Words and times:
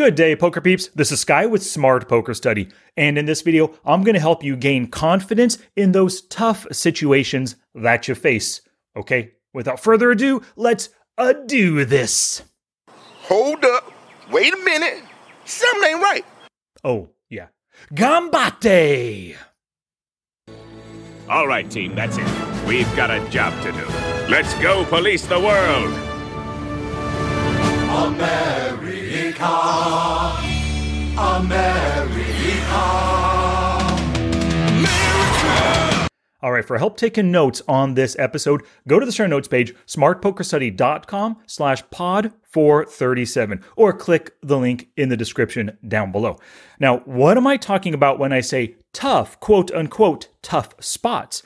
Good 0.00 0.14
day, 0.14 0.34
poker 0.34 0.62
peeps. 0.62 0.88
This 0.94 1.12
is 1.12 1.20
Sky 1.20 1.44
with 1.44 1.62
Smart 1.62 2.08
Poker 2.08 2.32
Study. 2.32 2.70
And 2.96 3.18
in 3.18 3.26
this 3.26 3.42
video, 3.42 3.74
I'm 3.84 4.02
going 4.02 4.14
to 4.14 4.18
help 4.18 4.42
you 4.42 4.56
gain 4.56 4.86
confidence 4.86 5.58
in 5.76 5.92
those 5.92 6.22
tough 6.22 6.66
situations 6.72 7.56
that 7.74 8.08
you 8.08 8.14
face. 8.14 8.62
Okay, 8.96 9.32
without 9.52 9.78
further 9.78 10.10
ado, 10.10 10.40
let's 10.56 10.88
do 11.44 11.84
this. 11.84 12.40
Hold 13.24 13.62
up. 13.62 13.92
Wait 14.30 14.54
a 14.54 14.64
minute. 14.64 15.02
Something 15.44 15.90
ain't 15.90 16.00
right. 16.00 16.24
Oh, 16.82 17.10
yeah. 17.28 17.48
Gambate! 17.92 19.36
All 21.28 21.46
right, 21.46 21.70
team, 21.70 21.94
that's 21.94 22.16
it. 22.16 22.66
We've 22.66 22.96
got 22.96 23.10
a 23.10 23.20
job 23.28 23.52
to 23.64 23.70
do. 23.70 23.84
Let's 24.30 24.54
go 24.62 24.82
police 24.86 25.26
the 25.26 25.38
world. 25.38 25.92
America, 27.90 28.99
America. 31.18 31.80
All 36.42 36.52
right, 36.52 36.64
for 36.64 36.78
help 36.78 36.96
taking 36.96 37.30
notes 37.30 37.60
on 37.68 37.94
this 37.94 38.16
episode, 38.18 38.62
go 38.88 38.98
to 38.98 39.04
the 39.04 39.12
show 39.12 39.26
notes 39.26 39.46
page, 39.46 39.74
smartpokerstudy.com 39.86 41.36
slash 41.46 41.82
pod 41.90 42.32
437, 42.42 43.62
or 43.76 43.92
click 43.92 44.34
the 44.42 44.56
link 44.58 44.88
in 44.96 45.10
the 45.10 45.16
description 45.16 45.76
down 45.86 46.12
below. 46.12 46.38
Now, 46.78 47.00
what 47.00 47.36
am 47.36 47.46
I 47.46 47.58
talking 47.58 47.92
about 47.92 48.18
when 48.18 48.32
I 48.32 48.40
say 48.40 48.76
tough, 48.94 49.38
quote 49.40 49.70
unquote, 49.72 50.28
tough 50.40 50.74
spots? 50.80 51.42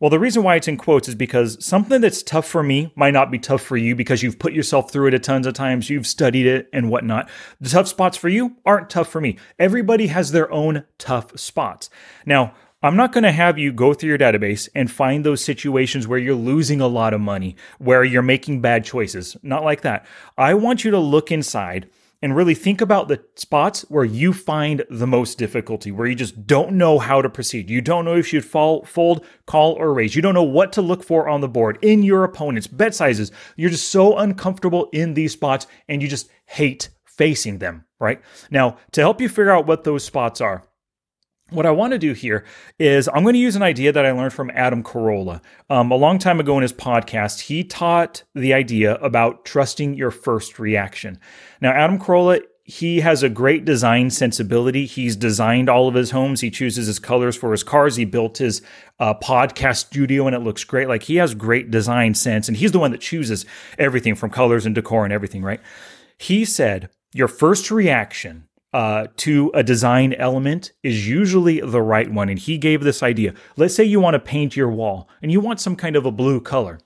Well, 0.00 0.10
the 0.10 0.20
reason 0.20 0.44
why 0.44 0.54
it's 0.54 0.68
in 0.68 0.76
quotes 0.76 1.08
is 1.08 1.16
because 1.16 1.64
something 1.64 2.00
that's 2.00 2.22
tough 2.22 2.46
for 2.46 2.62
me 2.62 2.92
might 2.94 3.14
not 3.14 3.32
be 3.32 3.38
tough 3.40 3.62
for 3.62 3.76
you 3.76 3.96
because 3.96 4.22
you've 4.22 4.38
put 4.38 4.52
yourself 4.52 4.92
through 4.92 5.08
it 5.08 5.14
a 5.14 5.18
tons 5.18 5.44
of 5.44 5.54
times, 5.54 5.90
you've 5.90 6.06
studied 6.06 6.46
it 6.46 6.68
and 6.72 6.88
whatnot. 6.88 7.28
The 7.60 7.70
tough 7.70 7.88
spots 7.88 8.16
for 8.16 8.28
you 8.28 8.56
aren't 8.64 8.90
tough 8.90 9.08
for 9.08 9.20
me. 9.20 9.38
Everybody 9.58 10.06
has 10.06 10.30
their 10.30 10.52
own 10.52 10.84
tough 10.98 11.36
spots. 11.36 11.90
Now, 12.24 12.54
I'm 12.80 12.94
not 12.94 13.10
going 13.10 13.24
to 13.24 13.32
have 13.32 13.58
you 13.58 13.72
go 13.72 13.92
through 13.92 14.10
your 14.10 14.18
database 14.18 14.68
and 14.72 14.88
find 14.88 15.26
those 15.26 15.44
situations 15.44 16.06
where 16.06 16.20
you're 16.20 16.36
losing 16.36 16.80
a 16.80 16.86
lot 16.86 17.12
of 17.12 17.20
money, 17.20 17.56
where 17.78 18.04
you're 18.04 18.22
making 18.22 18.60
bad 18.60 18.84
choices. 18.84 19.36
Not 19.42 19.64
like 19.64 19.80
that. 19.80 20.06
I 20.36 20.54
want 20.54 20.84
you 20.84 20.92
to 20.92 20.98
look 21.00 21.32
inside 21.32 21.90
and 22.20 22.34
really 22.34 22.54
think 22.54 22.80
about 22.80 23.08
the 23.08 23.22
spots 23.36 23.82
where 23.88 24.04
you 24.04 24.32
find 24.32 24.84
the 24.90 25.06
most 25.06 25.38
difficulty, 25.38 25.92
where 25.92 26.06
you 26.06 26.14
just 26.14 26.46
don't 26.46 26.72
know 26.72 26.98
how 26.98 27.22
to 27.22 27.30
proceed. 27.30 27.70
You 27.70 27.80
don't 27.80 28.04
know 28.04 28.16
if 28.16 28.32
you'd 28.32 28.44
fall, 28.44 28.84
fold, 28.84 29.24
call, 29.46 29.72
or 29.74 29.94
raise. 29.94 30.16
You 30.16 30.22
don't 30.22 30.34
know 30.34 30.42
what 30.42 30.72
to 30.72 30.82
look 30.82 31.04
for 31.04 31.28
on 31.28 31.40
the 31.40 31.48
board 31.48 31.78
in 31.82 32.02
your 32.02 32.24
opponent's 32.24 32.66
bet 32.66 32.94
sizes. 32.94 33.30
You're 33.56 33.70
just 33.70 33.90
so 33.90 34.16
uncomfortable 34.16 34.88
in 34.92 35.14
these 35.14 35.32
spots 35.32 35.66
and 35.88 36.02
you 36.02 36.08
just 36.08 36.28
hate 36.46 36.88
facing 37.04 37.58
them, 37.58 37.84
right? 37.98 38.20
Now, 38.50 38.78
to 38.92 39.00
help 39.00 39.20
you 39.20 39.28
figure 39.28 39.50
out 39.50 39.66
what 39.66 39.84
those 39.84 40.04
spots 40.04 40.40
are, 40.40 40.64
what 41.50 41.66
I 41.66 41.70
want 41.70 41.92
to 41.92 41.98
do 41.98 42.12
here 42.12 42.44
is 42.78 43.08
I'm 43.08 43.22
going 43.22 43.34
to 43.34 43.40
use 43.40 43.56
an 43.56 43.62
idea 43.62 43.92
that 43.92 44.04
I 44.04 44.12
learned 44.12 44.32
from 44.32 44.50
Adam 44.54 44.82
Carolla. 44.82 45.40
Um, 45.70 45.90
a 45.90 45.96
long 45.96 46.18
time 46.18 46.40
ago 46.40 46.56
in 46.56 46.62
his 46.62 46.72
podcast, 46.72 47.40
he 47.40 47.64
taught 47.64 48.24
the 48.34 48.52
idea 48.52 48.96
about 48.96 49.44
trusting 49.44 49.94
your 49.94 50.10
first 50.10 50.58
reaction. 50.58 51.18
Now, 51.60 51.70
Adam 51.70 51.98
Carolla, 51.98 52.42
he 52.64 53.00
has 53.00 53.22
a 53.22 53.30
great 53.30 53.64
design 53.64 54.10
sensibility. 54.10 54.84
He's 54.84 55.16
designed 55.16 55.70
all 55.70 55.88
of 55.88 55.94
his 55.94 56.10
homes. 56.10 56.42
He 56.42 56.50
chooses 56.50 56.86
his 56.86 56.98
colors 56.98 57.34
for 57.34 57.52
his 57.52 57.62
cars. 57.62 57.96
He 57.96 58.04
built 58.04 58.36
his 58.36 58.60
uh, 58.98 59.14
podcast 59.14 59.76
studio 59.76 60.26
and 60.26 60.36
it 60.36 60.40
looks 60.40 60.64
great. 60.64 60.86
Like 60.86 61.04
he 61.04 61.16
has 61.16 61.34
great 61.34 61.70
design 61.70 62.12
sense 62.12 62.46
and 62.46 62.58
he's 62.58 62.72
the 62.72 62.78
one 62.78 62.90
that 62.90 63.00
chooses 63.00 63.46
everything 63.78 64.14
from 64.14 64.28
colors 64.28 64.66
and 64.66 64.74
decor 64.74 65.04
and 65.04 65.14
everything, 65.14 65.42
right? 65.42 65.60
He 66.18 66.44
said, 66.44 66.90
Your 67.14 67.28
first 67.28 67.70
reaction 67.70 68.47
uh, 68.72 69.06
to 69.16 69.50
a 69.54 69.62
design 69.62 70.12
element 70.14 70.72
is 70.82 71.08
usually 71.08 71.60
the 71.60 71.82
right 71.82 72.10
one. 72.10 72.28
And 72.28 72.38
he 72.38 72.58
gave 72.58 72.82
this 72.82 73.02
idea. 73.02 73.34
Let's 73.56 73.74
say 73.74 73.84
you 73.84 74.00
want 74.00 74.14
to 74.14 74.20
paint 74.20 74.56
your 74.56 74.70
wall 74.70 75.08
and 75.22 75.32
you 75.32 75.40
want 75.40 75.60
some 75.60 75.76
kind 75.76 75.96
of 75.96 76.04
a 76.04 76.12
blue 76.12 76.40
color, 76.40 76.78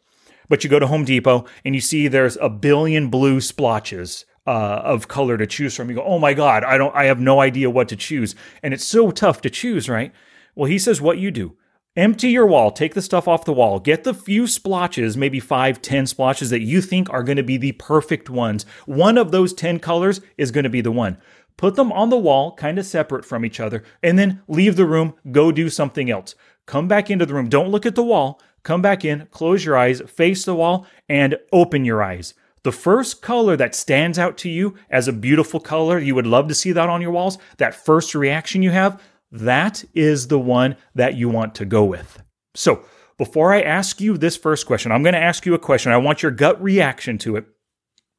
but 0.49 0.63
you 0.63 0.71
go 0.71 0.79
to 0.79 0.87
Home 0.87 1.05
Depot 1.05 1.45
and 1.65 1.75
you 1.75 1.81
see 1.81 2.09
there's 2.09 2.37
a 2.41 2.49
billion 2.49 3.09
blue 3.09 3.41
splotches. 3.41 4.25
Uh, 4.45 4.83
of 4.85 5.07
color 5.07 5.39
to 5.39 5.47
choose 5.47 5.77
from. 5.77 5.89
You 5.89 5.95
go, 5.95 6.03
oh 6.03 6.19
my 6.19 6.35
God, 6.35 6.65
I 6.65 6.77
don't, 6.77 6.93
I 6.97 7.05
have 7.05 7.21
no 7.21 7.41
idea 7.41 7.71
what 7.71 7.89
to 7.91 7.97
choose. 7.97 8.35
And 8.61 8.75
it's 8.75 8.85
so 8.85 9.13
tough 9.13 9.41
to 9.43 9.51
choose, 9.51 9.89
right? 9.89 10.13
Well, 10.57 10.69
he 10.69 10.81
says 10.81 11.01
what 11.01 11.19
you 11.19 11.31
do. 11.31 11.57
Empty 11.95 12.31
your 12.31 12.47
wall, 12.47 12.71
take 12.71 12.95
the 12.95 13.03
stuff 13.03 13.29
off 13.29 13.45
the 13.45 13.53
wall, 13.53 13.79
get 13.79 14.03
the 14.03 14.15
few 14.15 14.47
splotches, 14.47 15.15
maybe 15.15 15.39
five, 15.39 15.83
ten 15.83 16.07
splotches 16.07 16.49
that 16.49 16.63
you 16.63 16.81
think 16.81 17.11
are 17.11 17.23
going 17.23 17.37
to 17.37 17.43
be 17.43 17.59
the 17.59 17.73
perfect 17.73 18.31
ones. 18.31 18.65
One 18.87 19.19
of 19.19 19.31
those 19.31 19.53
10 19.53 19.79
colors 19.79 20.23
is 20.39 20.51
going 20.51 20.65
to 20.65 20.71
be 20.71 20.81
the 20.81 20.91
one 20.91 21.19
put 21.57 21.75
them 21.75 21.93
on 21.93 22.11
the 22.11 22.19
wall, 22.19 22.55
kind 22.55 22.79
of 22.79 22.87
separate 22.87 23.25
from 23.25 23.45
each 23.45 23.61
other, 23.61 23.85
and 24.03 24.19
then 24.19 24.43
leave 24.49 24.77
the 24.77 24.87
room, 24.87 25.15
go 25.31 25.53
do 25.53 25.69
something 25.69 26.11
else. 26.11 26.35
Come 26.67 26.89
back 26.89 27.11
into 27.11 27.27
the 27.27 27.35
room. 27.35 27.49
Don't 27.49 27.71
look 27.71 27.87
at 27.87 27.95
the 27.95 28.03
wall. 28.03 28.41
Come 28.63 28.83
back 28.83 29.05
in, 29.05 29.27
close 29.33 29.65
your 29.65 29.77
eyes, 29.77 30.01
face 30.03 30.45
the 30.45 30.55
wall, 30.55 30.87
and 31.09 31.37
open 31.53 31.85
your 31.85 32.03
eyes. 32.03 32.35
The 32.63 32.73
first 32.73 33.23
color 33.23 33.57
that 33.57 33.75
stands 33.75 34.21
out 34.21 34.39
to 34.39 34.49
you 34.49 34.77
as 34.89 35.09
a 35.09 35.13
beautiful 35.13 35.59
color, 35.59 35.99
you 35.99 36.15
would 36.15 36.29
love 36.29 36.47
to 36.47 36.55
see 36.55 36.71
that 36.71 36.89
on 36.89 37.03
your 37.03 37.11
walls, 37.11 37.39
that 37.59 37.75
first 37.75 38.15
reaction 38.15 38.63
you 38.63 38.71
have, 38.71 39.03
that 39.33 39.85
is 39.95 40.29
the 40.29 40.39
one 40.39 40.77
that 40.95 41.17
you 41.17 41.29
want 41.29 41.57
to 41.57 41.65
go 41.65 41.85
with. 41.85 42.23
So, 42.55 42.85
before 43.19 43.53
I 43.53 43.63
ask 43.63 44.01
you 44.01 44.17
this 44.17 44.37
first 44.37 44.67
question, 44.67 44.93
I'm 44.93 45.03
going 45.03 45.15
to 45.15 45.21
ask 45.21 45.45
you 45.45 45.55
a 45.55 45.59
question. 45.59 45.93
I 45.93 45.97
want 45.97 46.23
your 46.23 46.33
gut 46.33 46.61
reaction 46.63 47.19
to 47.19 47.37
it. 47.37 47.47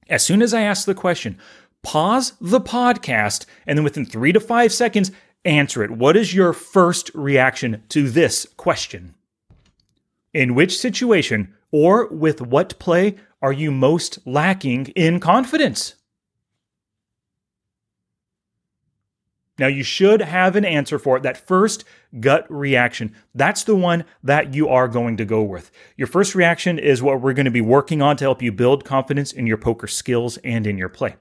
As 0.10 0.26
soon 0.26 0.42
as 0.42 0.54
I 0.54 0.62
ask 0.62 0.86
the 0.86 0.96
question, 0.96 1.38
pause 1.84 2.34
the 2.42 2.62
podcast, 2.62 3.46
and 3.68 3.78
then 3.78 3.84
within 3.84 4.06
three 4.06 4.32
to 4.32 4.40
five 4.40 4.74
seconds, 4.74 5.12
answer 5.46 5.84
it. 5.84 5.92
What 5.92 6.18
is 6.18 6.34
your 6.34 6.54
first 6.54 7.12
reaction 7.14 7.84
to 7.90 8.10
this 8.10 8.48
question? 8.58 9.14
In 10.34 10.56
which 10.56 10.80
situation 10.80 11.54
or 11.72 12.08
with 12.08 12.42
what 12.42 12.80
play 12.80 13.16
are 13.42 13.54
you 13.54 13.72
most 13.72 14.20
lacking 14.26 14.88
in 14.96 15.20
confidence? 15.20 15.96
Now, 19.60 19.68
you 19.68 19.84
should 19.84 20.22
have 20.22 20.56
an 20.56 20.66
answer 20.66 20.98
for 20.98 21.18
it. 21.18 21.24
That 21.24 21.38
first 21.38 21.84
gut 22.20 22.48
reaction, 22.50 23.14
that's 23.36 23.64
the 23.64 23.76
one 23.76 24.04
that 24.24 24.56
you 24.56 24.68
are 24.68 24.88
going 24.88 25.18
to 25.18 25.26
go 25.26 25.44
with. 25.44 25.70
Your 25.96 26.08
first 26.08 26.34
reaction 26.34 26.80
is 26.80 27.04
what 27.04 27.22
we're 27.22 27.34
going 27.34 27.46
to 27.46 27.52
be 27.52 27.62
working 27.62 28.02
on 28.02 28.18
to 28.18 28.24
help 28.24 28.42
you 28.42 28.52
build 28.52 28.84
confidence 28.84 29.32
in 29.32 29.46
your 29.46 29.58
poker 29.58 29.86
skills 29.86 30.38
and 30.38 30.66
in 30.66 30.78
your 30.78 30.90
play. 30.90 31.16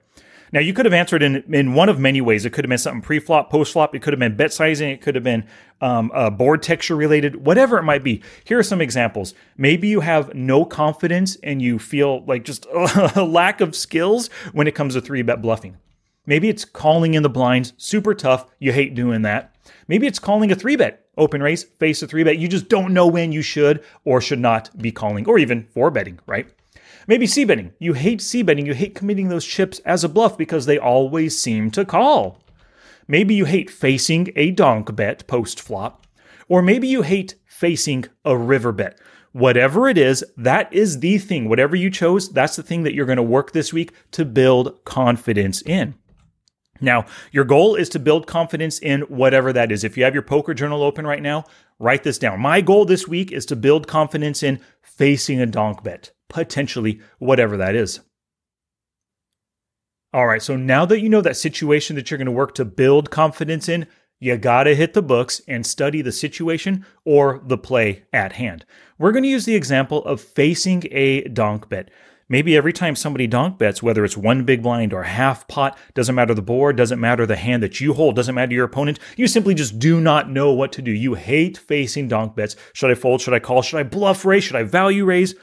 Now, 0.53 0.61
you 0.61 0.75
could 0.75 0.85
have 0.85 0.93
answered 0.93 1.23
in, 1.23 1.43
in 1.53 1.73
one 1.73 1.89
of 1.89 1.99
many 1.99 2.21
ways. 2.21 2.45
It 2.45 2.51
could 2.51 2.65
have 2.65 2.69
been 2.69 2.77
something 2.77 3.01
pre 3.01 3.19
flop, 3.19 3.51
post 3.51 3.73
flop. 3.73 3.95
It 3.95 4.03
could 4.03 4.13
have 4.13 4.21
been 4.21 4.37
bet 4.37 4.53
sizing. 4.53 4.91
It 4.91 5.01
could 5.01 5.15
have 5.15 5.25
been 5.25 5.47
um, 5.81 6.11
uh, 6.15 6.29
board 6.29 6.63
texture 6.63 6.95
related, 6.95 7.47
whatever 7.47 7.79
it 7.79 7.85
might 7.85 8.05
be. 8.05 8.23
Here 8.45 8.59
are 8.59 8.63
some 8.63 8.83
examples. 8.83 9.35
Maybe 9.57 9.89
you 9.89 10.01
have 10.01 10.35
no 10.35 10.67
confidence 10.67 11.37
and 11.43 11.63
you 11.63 11.79
feel 11.79 12.23
like 12.27 12.45
just 12.45 12.67
a 12.67 13.25
lack 13.27 13.63
of 13.63 13.75
skills 13.75 14.29
when 14.53 14.67
it 14.67 14.75
comes 14.75 14.93
to 14.95 15.01
three 15.01 15.23
bet 15.23 15.41
bluffing. 15.41 15.79
Maybe 16.27 16.49
it's 16.49 16.65
calling 16.65 17.15
in 17.15 17.23
the 17.23 17.31
blinds, 17.31 17.73
super 17.79 18.15
tough. 18.15 18.47
You 18.59 18.73
hate 18.73 18.95
doing 18.95 19.23
that. 19.23 19.57
Maybe 19.89 20.07
it's 20.07 20.19
calling 20.19 20.53
a 20.53 20.55
three 20.55 20.77
bet, 20.77 21.07
open 21.17 21.43
raise, 21.43 21.65
face 21.65 22.03
a 22.03 22.07
three 22.07 22.25
bet. 22.25 22.39
You 22.39 22.47
just 22.47 22.69
don't 22.69 22.93
know 22.93 23.07
when 23.07 23.33
you 23.33 23.43
should 23.43 23.83
or 24.05 24.21
should 24.21 24.39
not 24.39 24.71
be 24.79 24.93
calling, 24.93 25.27
or 25.27 25.39
even 25.39 25.67
four 25.73 25.91
betting, 25.91 26.21
right? 26.27 26.49
Maybe 27.07 27.27
c 27.27 27.45
betting. 27.45 27.73
You 27.79 27.95
hate 27.95 28.21
c 28.21 28.43
betting. 28.43 28.67
You 28.67 28.75
hate 28.75 28.95
committing 28.95 29.29
those 29.29 29.45
chips 29.45 29.79
as 29.81 30.05
a 30.05 30.09
bluff 30.09 30.39
because 30.39 30.67
they 30.67 30.79
always 30.79 31.39
seem 31.39 31.71
to 31.73 31.85
call. 31.85 32.43
Maybe 33.09 33.35
you 33.35 33.45
hate 33.45 33.71
facing 33.71 34.33
a 34.37 34.51
donk 34.51 34.95
bet 34.95 35.27
post 35.27 35.61
flop. 35.61 36.07
Or 36.49 36.63
maybe 36.63 36.89
you 36.89 37.03
hate 37.03 37.37
facing 37.47 38.05
a 38.25 38.37
river 38.37 38.73
bet. 38.73 38.99
Whatever 39.33 39.89
it 39.89 39.97
is, 39.97 40.25
that 40.37 40.73
is 40.73 41.01
the 41.01 41.19
thing. 41.19 41.49
Whatever 41.49 41.75
you 41.75 41.91
chose, 41.91 42.29
that's 42.31 42.57
the 42.57 42.63
thing 42.63 42.83
that 42.83 42.95
you're 42.95 43.07
going 43.07 43.17
to 43.17 43.23
work 43.23 43.53
this 43.53 43.73
week 43.73 43.93
to 44.11 44.25
build 44.25 44.85
confidence 44.85 45.63
in. 45.63 45.95
Now, 46.83 47.07
your 47.31 47.45
goal 47.45 47.77
is 47.77 47.89
to 47.91 47.99
build 47.99 48.27
confidence 48.27 48.79
in 48.81 49.03
whatever 49.03 49.53
that 49.53 49.73
is. 49.73 49.85
If 49.85 49.97
you 49.97 50.05
have 50.05 50.15
your 50.15 50.23
poker 50.23 50.53
journal 50.53 50.83
open 50.83 51.07
right 51.07 51.23
now, 51.23 51.45
write 51.79 52.03
this 52.03 52.19
down. 52.19 52.41
My 52.41 52.61
goal 52.61 52.85
this 52.85 53.07
week 53.09 53.33
is 53.33 53.47
to 53.47 53.57
build 53.57 53.87
confidence 53.87 54.43
in 54.43 54.61
facing 54.83 55.41
a 55.41 55.47
donk 55.47 55.83
bet 55.83 56.11
potentially 56.33 57.01
whatever 57.19 57.57
that 57.59 57.77
is. 57.77 58.01
All 60.13 60.27
right, 60.27 60.43
so 60.43 60.57
now 60.57 60.85
that 60.87 61.01
you 61.01 61.09
know 61.09 61.21
that 61.21 61.37
situation 61.37 61.97
that 61.97 62.11
you're 62.11 62.19
going 62.19 62.27
to 62.27 62.33
work 62.33 62.55
to 62.57 62.65
build 62.65 63.11
confidence 63.11 63.69
in, 63.69 63.87
you 64.21 64.37
got 64.37 64.65
to 64.65 64.75
hit 64.75 64.95
the 64.95 65.03
books 65.03 65.41
and 65.49 65.67
study 65.67 66.03
the 66.03 66.13
situation 66.13 66.85
or 67.05 67.41
the 67.45 67.59
play 67.59 68.05
at 68.13 68.33
hand. 68.33 68.65
We're 68.99 69.13
going 69.13 69.25
to 69.25 69.29
use 69.29 69.47
the 69.47 69.55
example 69.57 70.05
of 70.05 70.21
facing 70.21 70.85
a 70.91 71.23
donk 71.29 71.69
bet. 71.69 71.91
Maybe 72.29 72.57
every 72.57 72.73
time 72.73 72.95
somebody 72.95 73.27
donk 73.27 73.59
bets, 73.59 73.83
whether 73.83 74.05
it's 74.05 74.17
one 74.17 74.45
big 74.45 74.63
blind 74.63 74.93
or 74.93 75.03
half 75.03 75.49
pot, 75.49 75.77
doesn't 75.95 76.15
matter 76.15 76.35
the 76.35 76.41
board, 76.41 76.77
doesn't 76.77 77.01
matter 77.01 77.27
the 77.27 77.37
hand 77.37 77.63
that 77.63 77.81
you 77.81 77.95
hold, 77.95 78.17
doesn't 78.17 78.35
matter 78.35 78.55
your 78.55 78.65
opponent, 78.65 78.99
you 79.17 79.27
simply 79.27 79.55
just 79.55 79.79
do 79.79 80.01
not 80.01 80.31
know 80.31 80.53
what 80.53 80.73
to 80.73 80.83
do. 80.83 80.93
You 80.93 81.15
hate 81.15 81.59
facing 81.59 82.09
donk 82.09 82.37
bets. 82.37 82.57
Should 82.75 82.91
I 82.91 82.95
fold? 82.95 83.21
Should 83.21 83.35
I 83.35 83.39
call? 83.39 83.61
Should 83.61 83.81
I 83.81 83.83
bluff 83.83 84.25
raise? 84.25 84.45
Should 84.45 84.57
I 84.57 84.63
value 84.63 85.05
raise? 85.05 85.35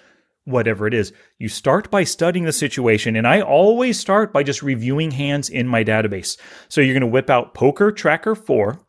Whatever 0.49 0.87
it 0.87 0.93
is. 0.93 1.13
You 1.37 1.47
start 1.47 1.89
by 1.89 2.03
studying 2.03 2.45
the 2.45 2.51
situation, 2.51 3.15
and 3.15 3.27
I 3.27 3.41
always 3.41 3.99
start 3.99 4.33
by 4.33 4.43
just 4.43 4.63
reviewing 4.63 5.11
hands 5.11 5.49
in 5.49 5.67
my 5.67 5.83
database. 5.83 6.37
So 6.67 6.81
you're 6.81 6.93
going 6.93 7.01
to 7.01 7.07
whip 7.07 7.29
out 7.29 7.53
Poker 7.53 7.91
Tracker 7.91 8.35
4. 8.35 8.79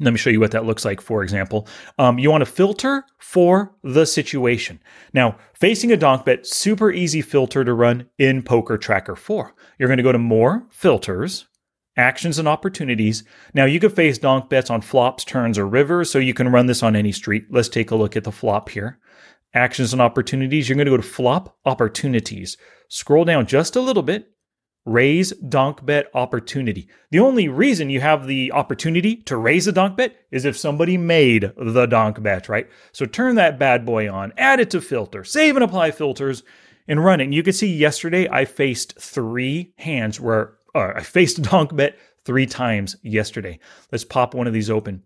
Let 0.00 0.12
me 0.12 0.18
show 0.18 0.30
you 0.30 0.40
what 0.40 0.52
that 0.52 0.64
looks 0.64 0.84
like, 0.84 1.00
for 1.00 1.22
example. 1.22 1.68
Um, 1.98 2.18
you 2.18 2.30
want 2.30 2.40
to 2.42 2.50
filter 2.50 3.04
for 3.18 3.74
the 3.84 4.06
situation. 4.06 4.80
Now, 5.12 5.36
facing 5.54 5.92
a 5.92 5.96
donk 5.96 6.24
bet, 6.24 6.46
super 6.46 6.90
easy 6.90 7.20
filter 7.20 7.64
to 7.64 7.74
run 7.74 8.08
in 8.18 8.42
Poker 8.42 8.78
Tracker 8.78 9.14
4. 9.14 9.54
You're 9.78 9.88
going 9.88 9.98
to 9.98 10.02
go 10.02 10.12
to 10.12 10.18
More, 10.18 10.66
Filters, 10.70 11.46
Actions 11.96 12.38
and 12.38 12.48
Opportunities. 12.48 13.22
Now, 13.52 13.66
you 13.66 13.78
could 13.78 13.94
face 13.94 14.16
donk 14.16 14.48
bets 14.48 14.70
on 14.70 14.80
flops, 14.80 15.24
turns, 15.24 15.58
or 15.58 15.68
rivers, 15.68 16.10
so 16.10 16.18
you 16.18 16.34
can 16.34 16.48
run 16.48 16.66
this 16.66 16.82
on 16.82 16.96
any 16.96 17.12
street. 17.12 17.44
Let's 17.50 17.68
take 17.68 17.90
a 17.90 17.96
look 17.96 18.16
at 18.16 18.24
the 18.24 18.32
flop 18.32 18.70
here 18.70 18.98
actions 19.54 19.92
and 19.92 20.02
opportunities, 20.02 20.68
you're 20.68 20.76
going 20.76 20.86
to 20.86 20.92
go 20.92 20.96
to 20.96 21.02
flop 21.02 21.56
opportunities. 21.64 22.56
Scroll 22.88 23.24
down 23.24 23.46
just 23.46 23.76
a 23.76 23.80
little 23.80 24.02
bit. 24.02 24.28
Raise 24.84 25.30
donk 25.32 25.86
bet 25.86 26.06
opportunity. 26.12 26.88
The 27.12 27.20
only 27.20 27.46
reason 27.46 27.88
you 27.88 28.00
have 28.00 28.26
the 28.26 28.50
opportunity 28.50 29.14
to 29.14 29.36
raise 29.36 29.68
a 29.68 29.72
donk 29.72 29.96
bet 29.96 30.16
is 30.32 30.44
if 30.44 30.58
somebody 30.58 30.96
made 30.96 31.52
the 31.56 31.86
donk 31.86 32.20
bet, 32.20 32.48
right? 32.48 32.68
So 32.90 33.06
turn 33.06 33.36
that 33.36 33.60
bad 33.60 33.86
boy 33.86 34.12
on, 34.12 34.32
add 34.36 34.58
it 34.58 34.70
to 34.70 34.80
filter, 34.80 35.22
save 35.22 35.54
and 35.54 35.62
apply 35.62 35.92
filters, 35.92 36.42
and 36.88 37.04
run 37.04 37.20
it. 37.20 37.24
And 37.24 37.34
you 37.34 37.44
can 37.44 37.52
see 37.52 37.72
yesterday 37.72 38.28
I 38.28 38.44
faced 38.44 38.98
three 38.98 39.72
hands 39.78 40.18
where 40.18 40.54
uh, 40.74 40.94
I 40.96 41.02
faced 41.02 41.38
a 41.38 41.42
donk 41.42 41.76
bet 41.76 41.96
three 42.24 42.46
times 42.46 42.96
yesterday. 43.02 43.60
Let's 43.92 44.04
pop 44.04 44.34
one 44.34 44.48
of 44.48 44.52
these 44.52 44.70
open. 44.70 45.04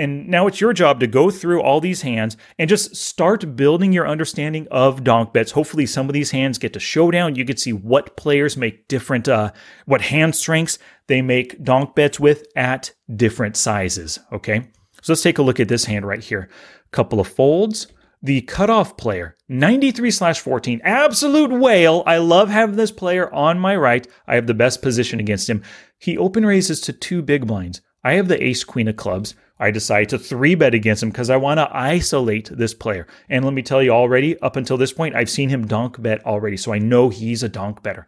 And 0.00 0.28
now 0.28 0.46
it's 0.46 0.62
your 0.62 0.72
job 0.72 0.98
to 1.00 1.06
go 1.06 1.30
through 1.30 1.60
all 1.60 1.78
these 1.78 2.00
hands 2.00 2.38
and 2.58 2.70
just 2.70 2.96
start 2.96 3.54
building 3.54 3.92
your 3.92 4.08
understanding 4.08 4.66
of 4.70 5.04
donk 5.04 5.34
bets. 5.34 5.52
Hopefully, 5.52 5.84
some 5.84 6.08
of 6.08 6.14
these 6.14 6.30
hands 6.30 6.56
get 6.56 6.72
to 6.72 6.80
showdown. 6.80 7.34
You 7.34 7.44
can 7.44 7.58
see 7.58 7.74
what 7.74 8.16
players 8.16 8.56
make 8.56 8.88
different, 8.88 9.28
uh, 9.28 9.52
what 9.84 10.00
hand 10.00 10.34
strengths 10.34 10.78
they 11.06 11.20
make 11.20 11.62
donk 11.62 11.94
bets 11.94 12.18
with 12.18 12.46
at 12.56 12.92
different 13.14 13.58
sizes. 13.58 14.18
Okay. 14.32 14.70
So 15.02 15.12
let's 15.12 15.22
take 15.22 15.36
a 15.36 15.42
look 15.42 15.60
at 15.60 15.68
this 15.68 15.84
hand 15.84 16.06
right 16.06 16.24
here. 16.24 16.48
Couple 16.92 17.20
of 17.20 17.28
folds. 17.28 17.86
The 18.22 18.40
cutoff 18.42 18.96
player, 18.96 19.36
93 19.48 20.10
slash 20.10 20.40
14, 20.40 20.80
absolute 20.84 21.50
whale. 21.50 22.02
I 22.06 22.18
love 22.18 22.48
having 22.48 22.76
this 22.76 22.92
player 22.92 23.32
on 23.34 23.58
my 23.58 23.76
right. 23.76 24.06
I 24.26 24.34
have 24.34 24.46
the 24.46 24.54
best 24.54 24.82
position 24.82 25.20
against 25.20 25.48
him. 25.48 25.62
He 25.98 26.16
open 26.16 26.44
raises 26.44 26.80
to 26.82 26.92
two 26.92 27.22
big 27.22 27.46
blinds. 27.46 27.82
I 28.02 28.14
have 28.14 28.28
the 28.28 28.42
ace 28.42 28.64
queen 28.64 28.88
of 28.88 28.96
clubs. 28.96 29.34
I 29.60 29.70
decide 29.70 30.08
to 30.08 30.18
three 30.18 30.54
bet 30.54 30.74
against 30.74 31.02
him 31.02 31.10
because 31.10 31.30
I 31.30 31.36
want 31.36 31.58
to 31.58 31.76
isolate 31.76 32.48
this 32.50 32.74
player. 32.74 33.06
And 33.28 33.44
let 33.44 33.54
me 33.54 33.62
tell 33.62 33.82
you 33.82 33.90
already, 33.90 34.38
up 34.40 34.56
until 34.56 34.78
this 34.78 34.92
point, 34.92 35.14
I've 35.14 35.30
seen 35.30 35.50
him 35.50 35.66
donk 35.66 36.00
bet 36.02 36.24
already. 36.26 36.56
So 36.56 36.72
I 36.72 36.78
know 36.78 37.10
he's 37.10 37.42
a 37.42 37.48
donk 37.48 37.82
better. 37.82 38.06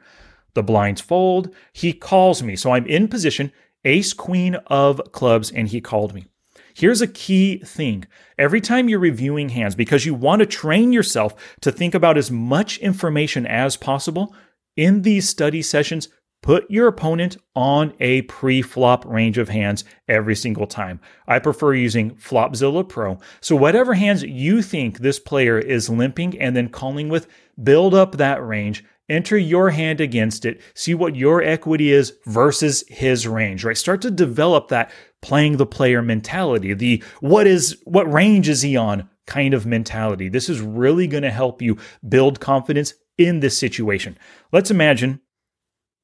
The 0.55 0.63
blinds 0.63 1.01
fold. 1.01 1.55
He 1.73 1.93
calls 1.93 2.43
me. 2.43 2.57
So 2.57 2.73
I'm 2.73 2.87
in 2.87 3.07
position, 3.07 3.53
ace 3.85 4.15
queen 4.15 4.55
of 4.67 5.01
clubs, 5.13 5.51
and 5.51 5.69
he 5.69 5.81
called 5.81 6.15
me. 6.15 6.27
Here's 6.75 7.03
a 7.03 7.07
key 7.07 7.59
thing. 7.59 8.07
Every 8.39 8.61
time 8.61 8.89
you're 8.89 8.99
reviewing 8.99 9.51
hands, 9.51 9.75
because 9.75 10.07
you 10.07 10.15
want 10.15 10.41
to 10.41 10.47
train 10.47 10.93
yourself 10.93 11.35
to 11.61 11.71
think 11.71 11.95
about 11.95 12.17
as 12.17 12.31
much 12.31 12.79
information 12.79 13.47
as 13.47 13.77
possible, 13.77 14.35
in 14.75 15.03
these 15.03 15.29
study 15.29 15.61
sessions, 15.61 16.09
Put 16.43 16.69
your 16.69 16.89
opponent 16.89 17.37
on 17.55 17.95
a 18.01 18.23
pre 18.23 18.63
flop 18.63 19.05
range 19.07 19.39
of 19.39 19.49
hands 19.49 19.85
every 20.09 20.35
single 20.35 20.67
time. 20.67 21.01
I 21.29 21.39
prefer 21.39 21.73
using 21.73 22.17
Flopzilla 22.17 22.89
Pro. 22.89 23.19
So, 23.41 23.55
whatever 23.55 23.95
hands 23.95 24.25
you 24.25 24.61
think 24.61 24.99
this 24.99 25.21
player 25.21 25.59
is 25.59 25.89
limping 25.89 26.39
and 26.41 26.57
then 26.57 26.69
calling 26.69 27.09
with, 27.09 27.29
build 27.63 27.95
up 27.95 28.17
that 28.17 28.45
range. 28.45 28.85
Enter 29.09 29.37
your 29.39 29.71
hand 29.71 30.01
against 30.01 30.45
it. 30.45 30.61
See 30.75 30.95
what 30.95 31.17
your 31.17 31.43
equity 31.43 31.93
is 31.93 32.15
versus 32.27 32.83
his 32.89 33.27
range, 33.29 33.63
right? 33.63 33.77
Start 33.77 34.01
to 34.03 34.11
develop 34.11 34.69
that 34.69 34.91
playing 35.21 35.59
the 35.59 35.67
player 35.67 36.03
mentality, 36.03 36.73
the 36.75 37.05
what 37.21 37.47
is, 37.47 37.81
what 37.85 38.11
range 38.13 38.49
is 38.49 38.63
he 38.63 38.77
on 38.77 39.09
kind 39.27 39.55
of 39.55 39.67
mentality. 39.67 40.29
This 40.29 40.49
is 40.49 40.61
really 40.61 41.07
going 41.07 41.23
to 41.23 41.31
help 41.31 41.63
you 41.63 41.77
build 42.09 42.41
confidence 42.41 42.95
in 43.19 43.41
this 43.41 43.57
situation. 43.57 44.19
Let's 44.51 44.71
imagine 44.71 45.21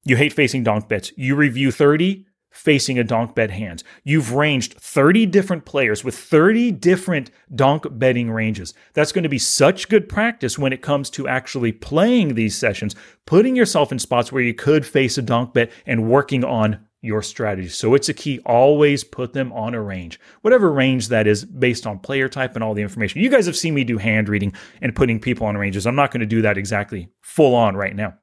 you 0.08 0.16
hate 0.16 0.32
facing 0.32 0.64
donk 0.64 0.88
bets. 0.88 1.12
You 1.16 1.36
review 1.36 1.70
30 1.70 2.24
facing 2.50 2.98
a 2.98 3.04
donk 3.04 3.34
bet 3.34 3.50
hands. 3.50 3.84
You've 4.04 4.32
ranged 4.32 4.74
30 4.80 5.26
different 5.26 5.64
players 5.66 6.02
with 6.02 6.16
30 6.16 6.72
different 6.72 7.30
donk 7.54 7.84
betting 7.90 8.30
ranges. 8.30 8.72
That's 8.94 9.12
going 9.12 9.24
to 9.24 9.28
be 9.28 9.38
such 9.38 9.88
good 9.88 10.08
practice 10.08 10.58
when 10.58 10.72
it 10.72 10.80
comes 10.80 11.10
to 11.10 11.28
actually 11.28 11.72
playing 11.72 12.34
these 12.34 12.56
sessions, 12.56 12.96
putting 13.26 13.54
yourself 13.54 13.92
in 13.92 13.98
spots 13.98 14.32
where 14.32 14.42
you 14.42 14.54
could 14.54 14.86
face 14.86 15.18
a 15.18 15.22
donk 15.22 15.52
bet 15.52 15.70
and 15.86 16.10
working 16.10 16.42
on 16.42 16.80
your 17.00 17.22
strategy. 17.22 17.68
So 17.68 17.94
it's 17.94 18.08
a 18.08 18.14
key. 18.14 18.40
Always 18.46 19.04
put 19.04 19.34
them 19.34 19.52
on 19.52 19.74
a 19.74 19.82
range, 19.82 20.18
whatever 20.40 20.72
range 20.72 21.08
that 21.08 21.26
is 21.26 21.44
based 21.44 21.86
on 21.86 21.98
player 21.98 22.28
type 22.28 22.54
and 22.54 22.64
all 22.64 22.74
the 22.74 22.82
information. 22.82 23.20
You 23.20 23.28
guys 23.28 23.46
have 23.46 23.56
seen 23.56 23.74
me 23.74 23.84
do 23.84 23.98
hand 23.98 24.28
reading 24.28 24.52
and 24.80 24.96
putting 24.96 25.20
people 25.20 25.46
on 25.46 25.56
ranges. 25.56 25.86
I'm 25.86 25.94
not 25.94 26.10
going 26.10 26.20
to 26.20 26.26
do 26.26 26.42
that 26.42 26.58
exactly 26.58 27.10
full 27.20 27.54
on 27.54 27.76
right 27.76 27.94
now. 27.94 28.14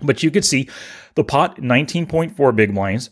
But 0.00 0.22
you 0.22 0.30
could 0.30 0.44
see 0.44 0.68
the 1.14 1.24
pot 1.24 1.56
19.4 1.56 2.56
big 2.56 2.74
blinds. 2.74 3.10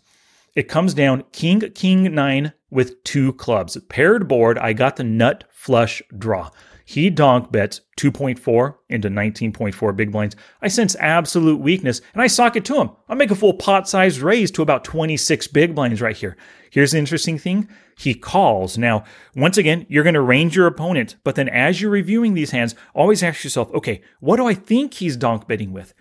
It 0.55 0.69
comes 0.69 0.95
down 0.95 1.25
king, 1.33 1.61
king, 1.73 2.15
nine 2.15 2.53
with 2.71 3.03
two 3.05 3.33
clubs. 3.35 3.77
Paired 3.89 4.29
board, 4.29 4.59
I 4.59 4.73
got 4.73 4.97
the 4.97 5.05
nut 5.05 5.45
flush 5.51 6.03
draw. 6.17 6.51
He 6.87 7.09
donk 7.09 7.51
bets 7.51 7.81
2.4 7.99 8.75
into 8.91 9.09
19.4 9.09 9.97
big 9.97 10.13
blinds. 10.13 10.37
I 10.61 10.69
sense 10.69 10.95
absolute 10.97 11.59
weakness 11.59 12.03
and 12.13 12.21
I 12.21 12.27
sock 12.27 12.57
it 12.57 12.65
to 12.67 12.77
him. 12.77 12.91
I 13.09 13.15
make 13.15 13.31
a 13.31 13.35
full 13.35 13.55
pot 13.55 13.89
sized 13.89 14.21
raise 14.21 14.51
to 14.53 14.63
about 14.63 14.85
26 14.85 15.47
big 15.49 15.75
blinds 15.75 16.03
right 16.03 16.17
here. 16.17 16.37
Here's 16.71 16.93
the 16.93 16.99
interesting 16.99 17.39
thing 17.39 17.69
he 17.97 18.15
calls. 18.15 18.77
Now, 18.77 19.05
once 19.35 19.57
again, 19.57 19.87
you're 19.89 20.03
going 20.03 20.15
to 20.15 20.21
range 20.21 20.57
your 20.57 20.67
opponent, 20.67 21.17
but 21.25 21.37
then 21.37 21.49
as 21.49 21.81
you're 21.81 21.91
reviewing 21.91 22.35
these 22.35 22.51
hands, 22.51 22.75
always 22.95 23.23
ask 23.23 23.45
yourself, 23.45 23.73
okay, 23.73 24.03
what 24.21 24.37
do 24.37 24.47
I 24.47 24.55
think 24.55 24.95
he's 24.95 25.17
donk 25.17 25.49
betting 25.49 25.73
with? 25.73 25.95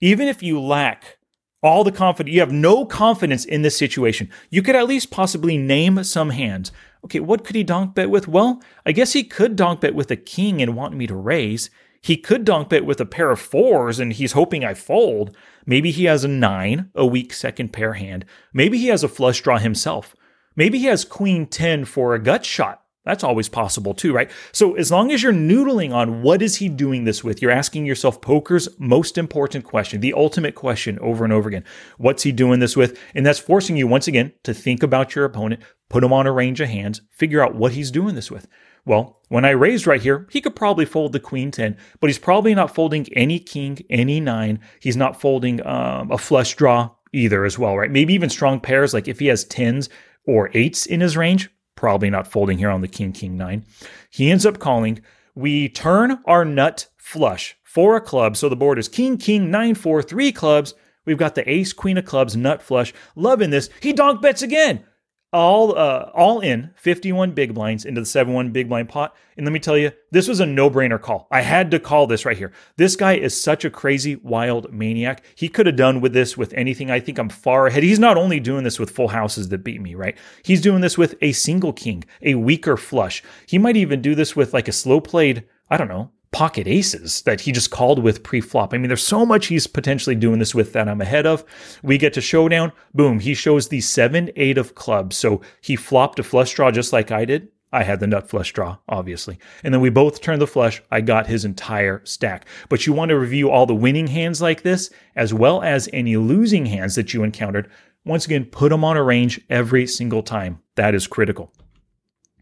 Even 0.00 0.28
if 0.28 0.42
you 0.42 0.60
lack 0.60 1.18
all 1.62 1.84
the 1.84 1.92
confidence, 1.92 2.32
you 2.32 2.40
have 2.40 2.52
no 2.52 2.86
confidence 2.86 3.44
in 3.44 3.62
this 3.62 3.76
situation, 3.76 4.30
you 4.48 4.62
could 4.62 4.76
at 4.76 4.88
least 4.88 5.10
possibly 5.10 5.58
name 5.58 6.02
some 6.04 6.30
hands. 6.30 6.72
Okay, 7.04 7.20
what 7.20 7.44
could 7.44 7.56
he 7.56 7.64
donk 7.64 7.94
bet 7.94 8.10
with? 8.10 8.28
Well, 8.28 8.62
I 8.86 8.92
guess 8.92 9.12
he 9.12 9.24
could 9.24 9.56
donk 9.56 9.80
bet 9.80 9.94
with 9.94 10.10
a 10.10 10.16
king 10.16 10.62
and 10.62 10.76
want 10.76 10.94
me 10.94 11.06
to 11.06 11.14
raise. 11.14 11.70
He 12.02 12.16
could 12.16 12.44
donk 12.44 12.70
bet 12.70 12.86
with 12.86 13.00
a 13.00 13.06
pair 13.06 13.30
of 13.30 13.40
fours 13.40 13.98
and 13.98 14.12
he's 14.12 14.32
hoping 14.32 14.64
I 14.64 14.72
fold. 14.72 15.36
Maybe 15.66 15.90
he 15.90 16.04
has 16.04 16.24
a 16.24 16.28
nine, 16.28 16.90
a 16.94 17.04
weak 17.04 17.32
second 17.32 17.72
pair 17.72 17.94
hand. 17.94 18.24
Maybe 18.54 18.78
he 18.78 18.88
has 18.88 19.04
a 19.04 19.08
flush 19.08 19.42
draw 19.42 19.58
himself. 19.58 20.16
Maybe 20.56 20.78
he 20.78 20.86
has 20.86 21.04
queen 21.04 21.46
10 21.46 21.84
for 21.84 22.14
a 22.14 22.18
gut 22.18 22.44
shot. 22.46 22.82
That's 23.10 23.24
always 23.24 23.48
possible 23.48 23.92
too, 23.92 24.12
right? 24.12 24.30
So 24.52 24.76
as 24.76 24.92
long 24.92 25.10
as 25.10 25.20
you're 25.20 25.32
noodling 25.32 25.92
on 25.92 26.22
what 26.22 26.42
is 26.42 26.54
he 26.54 26.68
doing 26.68 27.02
this 27.02 27.24
with, 27.24 27.42
you're 27.42 27.50
asking 27.50 27.84
yourself 27.84 28.20
poker's 28.20 28.68
most 28.78 29.18
important 29.18 29.64
question, 29.64 30.00
the 30.00 30.14
ultimate 30.14 30.54
question 30.54 30.96
over 31.00 31.24
and 31.24 31.32
over 31.32 31.48
again. 31.48 31.64
What's 31.98 32.22
he 32.22 32.30
doing 32.30 32.60
this 32.60 32.76
with? 32.76 32.96
And 33.12 33.26
that's 33.26 33.40
forcing 33.40 33.76
you 33.76 33.88
once 33.88 34.06
again 34.06 34.32
to 34.44 34.54
think 34.54 34.84
about 34.84 35.16
your 35.16 35.24
opponent, 35.24 35.60
put 35.88 36.04
him 36.04 36.12
on 36.12 36.28
a 36.28 36.32
range 36.32 36.60
of 36.60 36.68
hands, 36.68 37.00
figure 37.10 37.42
out 37.42 37.56
what 37.56 37.72
he's 37.72 37.90
doing 37.90 38.14
this 38.14 38.30
with. 38.30 38.46
Well, 38.86 39.18
when 39.26 39.44
I 39.44 39.50
raised 39.50 39.88
right 39.88 40.00
here, 40.00 40.28
he 40.30 40.40
could 40.40 40.54
probably 40.54 40.84
fold 40.84 41.12
the 41.12 41.18
queen 41.18 41.50
10, 41.50 41.76
but 41.98 42.06
he's 42.06 42.18
probably 42.20 42.54
not 42.54 42.72
folding 42.72 43.12
any 43.14 43.40
king, 43.40 43.80
any 43.90 44.20
nine. 44.20 44.60
He's 44.78 44.96
not 44.96 45.20
folding 45.20 45.66
um, 45.66 46.12
a 46.12 46.16
flush 46.16 46.54
draw 46.54 46.90
either 47.12 47.44
as 47.44 47.58
well, 47.58 47.76
right? 47.76 47.90
Maybe 47.90 48.14
even 48.14 48.30
strong 48.30 48.60
pairs, 48.60 48.94
like 48.94 49.08
if 49.08 49.18
he 49.18 49.26
has 49.26 49.42
tens 49.42 49.88
or 50.28 50.48
eights 50.54 50.86
in 50.86 51.00
his 51.00 51.16
range, 51.16 51.50
probably 51.80 52.10
not 52.10 52.28
folding 52.28 52.58
here 52.58 52.68
on 52.68 52.82
the 52.82 52.88
king, 52.88 53.10
king 53.10 53.38
nine. 53.38 53.64
He 54.10 54.30
ends 54.30 54.44
up 54.44 54.58
calling. 54.58 55.00
We 55.34 55.70
turn 55.70 56.18
our 56.26 56.44
nut 56.44 56.86
flush 56.98 57.56
for 57.62 57.96
a 57.96 58.02
club. 58.02 58.36
So 58.36 58.50
the 58.50 58.54
board 58.54 58.78
is 58.78 58.86
king, 58.86 59.16
king, 59.16 59.50
nine, 59.50 59.74
four, 59.74 60.02
three 60.02 60.30
clubs. 60.30 60.74
We've 61.06 61.16
got 61.16 61.34
the 61.34 61.50
ace, 61.50 61.72
queen 61.72 61.96
of 61.96 62.04
clubs, 62.04 62.36
nut 62.36 62.62
flush. 62.62 62.92
Loving 63.16 63.48
this. 63.48 63.70
He 63.80 63.94
donk 63.94 64.20
bets 64.20 64.42
again 64.42 64.84
all 65.32 65.76
uh, 65.78 66.10
all 66.12 66.40
in 66.40 66.70
51 66.76 67.32
big 67.32 67.54
blinds 67.54 67.84
into 67.84 68.00
the 68.00 68.06
7-1 68.06 68.52
big 68.52 68.68
blind 68.68 68.88
pot. 68.88 69.14
And 69.36 69.46
let 69.46 69.52
me 69.52 69.60
tell 69.60 69.78
you, 69.78 69.92
this 70.10 70.28
was 70.28 70.40
a 70.40 70.46
no-brainer 70.46 71.00
call. 71.00 71.28
I 71.30 71.40
had 71.40 71.70
to 71.70 71.78
call 71.78 72.06
this 72.06 72.24
right 72.24 72.36
here. 72.36 72.52
This 72.76 72.96
guy 72.96 73.14
is 73.14 73.40
such 73.40 73.64
a 73.64 73.70
crazy, 73.70 74.16
wild 74.16 74.72
maniac. 74.72 75.24
He 75.34 75.48
could 75.48 75.66
have 75.66 75.76
done 75.76 76.00
with 76.00 76.12
this 76.12 76.36
with 76.36 76.52
anything. 76.54 76.90
I 76.90 77.00
think 77.00 77.18
I'm 77.18 77.28
far 77.28 77.66
ahead. 77.66 77.82
He's 77.82 77.98
not 77.98 78.16
only 78.16 78.40
doing 78.40 78.64
this 78.64 78.78
with 78.78 78.90
full 78.90 79.08
houses 79.08 79.48
that 79.48 79.64
beat 79.64 79.80
me, 79.80 79.94
right? 79.94 80.16
He's 80.42 80.60
doing 80.60 80.80
this 80.80 80.98
with 80.98 81.14
a 81.22 81.32
single 81.32 81.72
king, 81.72 82.04
a 82.22 82.34
weaker 82.34 82.76
flush. 82.76 83.22
He 83.46 83.58
might 83.58 83.76
even 83.76 84.02
do 84.02 84.14
this 84.14 84.34
with 84.34 84.52
like 84.52 84.68
a 84.68 84.72
slow 84.72 85.00
played, 85.00 85.44
I 85.70 85.76
don't 85.76 85.88
know, 85.88 86.10
pocket 86.32 86.66
aces 86.66 87.22
that 87.22 87.40
he 87.40 87.52
just 87.52 87.70
called 87.70 87.98
with 87.98 88.22
pre-flop. 88.22 88.72
I 88.72 88.78
mean, 88.78 88.88
there's 88.88 89.06
so 89.06 89.26
much 89.26 89.46
he's 89.46 89.66
potentially 89.66 90.14
doing 90.14 90.38
this 90.38 90.54
with 90.54 90.72
that 90.72 90.88
I'm 90.88 91.00
ahead 91.00 91.26
of. 91.26 91.44
We 91.82 91.98
get 91.98 92.12
to 92.14 92.20
showdown. 92.20 92.72
Boom. 92.94 93.20
He 93.20 93.34
shows 93.34 93.68
the 93.68 93.80
seven, 93.80 94.30
eight 94.36 94.56
of 94.58 94.74
clubs. 94.74 95.16
So 95.16 95.40
he 95.60 95.76
flopped 95.76 96.18
a 96.18 96.22
flush 96.22 96.54
draw 96.54 96.70
just 96.70 96.92
like 96.92 97.10
I 97.10 97.24
did. 97.24 97.48
I 97.72 97.84
had 97.84 98.00
the 98.00 98.06
nut 98.06 98.28
flush 98.28 98.52
draw, 98.52 98.78
obviously. 98.88 99.38
And 99.62 99.72
then 99.72 99.80
we 99.80 99.90
both 99.90 100.20
turned 100.20 100.42
the 100.42 100.46
flush. 100.46 100.82
I 100.90 101.00
got 101.00 101.28
his 101.28 101.44
entire 101.44 102.04
stack. 102.04 102.46
But 102.68 102.86
you 102.86 102.92
want 102.92 103.10
to 103.10 103.18
review 103.18 103.50
all 103.50 103.66
the 103.66 103.74
winning 103.74 104.08
hands 104.08 104.42
like 104.42 104.62
this, 104.62 104.90
as 105.14 105.32
well 105.32 105.62
as 105.62 105.88
any 105.92 106.16
losing 106.16 106.66
hands 106.66 106.96
that 106.96 107.14
you 107.14 107.22
encountered. 107.22 107.70
Once 108.04 108.24
again, 108.24 108.44
put 108.44 108.70
them 108.70 108.84
on 108.84 108.96
a 108.96 109.02
range 109.02 109.40
every 109.50 109.86
single 109.86 110.22
time. 110.22 110.60
That 110.74 110.96
is 110.96 111.06
critical. 111.06 111.52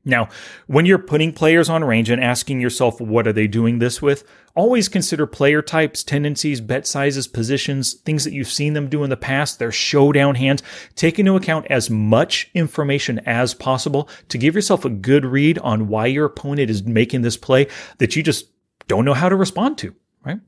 Now, 0.08 0.30
when 0.66 0.86
you're 0.86 0.98
putting 0.98 1.34
players 1.34 1.68
on 1.68 1.84
range 1.84 2.08
and 2.08 2.24
asking 2.24 2.62
yourself, 2.62 2.98
what 2.98 3.26
are 3.26 3.32
they 3.32 3.46
doing 3.46 3.78
this 3.78 4.00
with? 4.00 4.24
Always 4.54 4.88
consider 4.88 5.26
player 5.26 5.60
types, 5.60 6.02
tendencies, 6.02 6.62
bet 6.62 6.86
sizes, 6.86 7.28
positions, 7.28 7.92
things 7.92 8.24
that 8.24 8.32
you've 8.32 8.50
seen 8.50 8.72
them 8.72 8.88
do 8.88 9.04
in 9.04 9.10
the 9.10 9.18
past, 9.18 9.58
their 9.58 9.70
showdown 9.70 10.34
hands. 10.34 10.62
Take 10.96 11.18
into 11.18 11.36
account 11.36 11.66
as 11.66 11.90
much 11.90 12.50
information 12.54 13.20
as 13.26 13.52
possible 13.52 14.08
to 14.30 14.38
give 14.38 14.54
yourself 14.54 14.86
a 14.86 14.90
good 14.90 15.26
read 15.26 15.58
on 15.58 15.88
why 15.88 16.06
your 16.06 16.24
opponent 16.24 16.70
is 16.70 16.82
making 16.82 17.20
this 17.20 17.36
play 17.36 17.68
that 17.98 18.16
you 18.16 18.22
just 18.22 18.46
don't 18.88 19.04
know 19.04 19.14
how 19.14 19.28
to 19.28 19.36
respond 19.36 19.76
to, 19.78 19.94
right? 20.24 20.40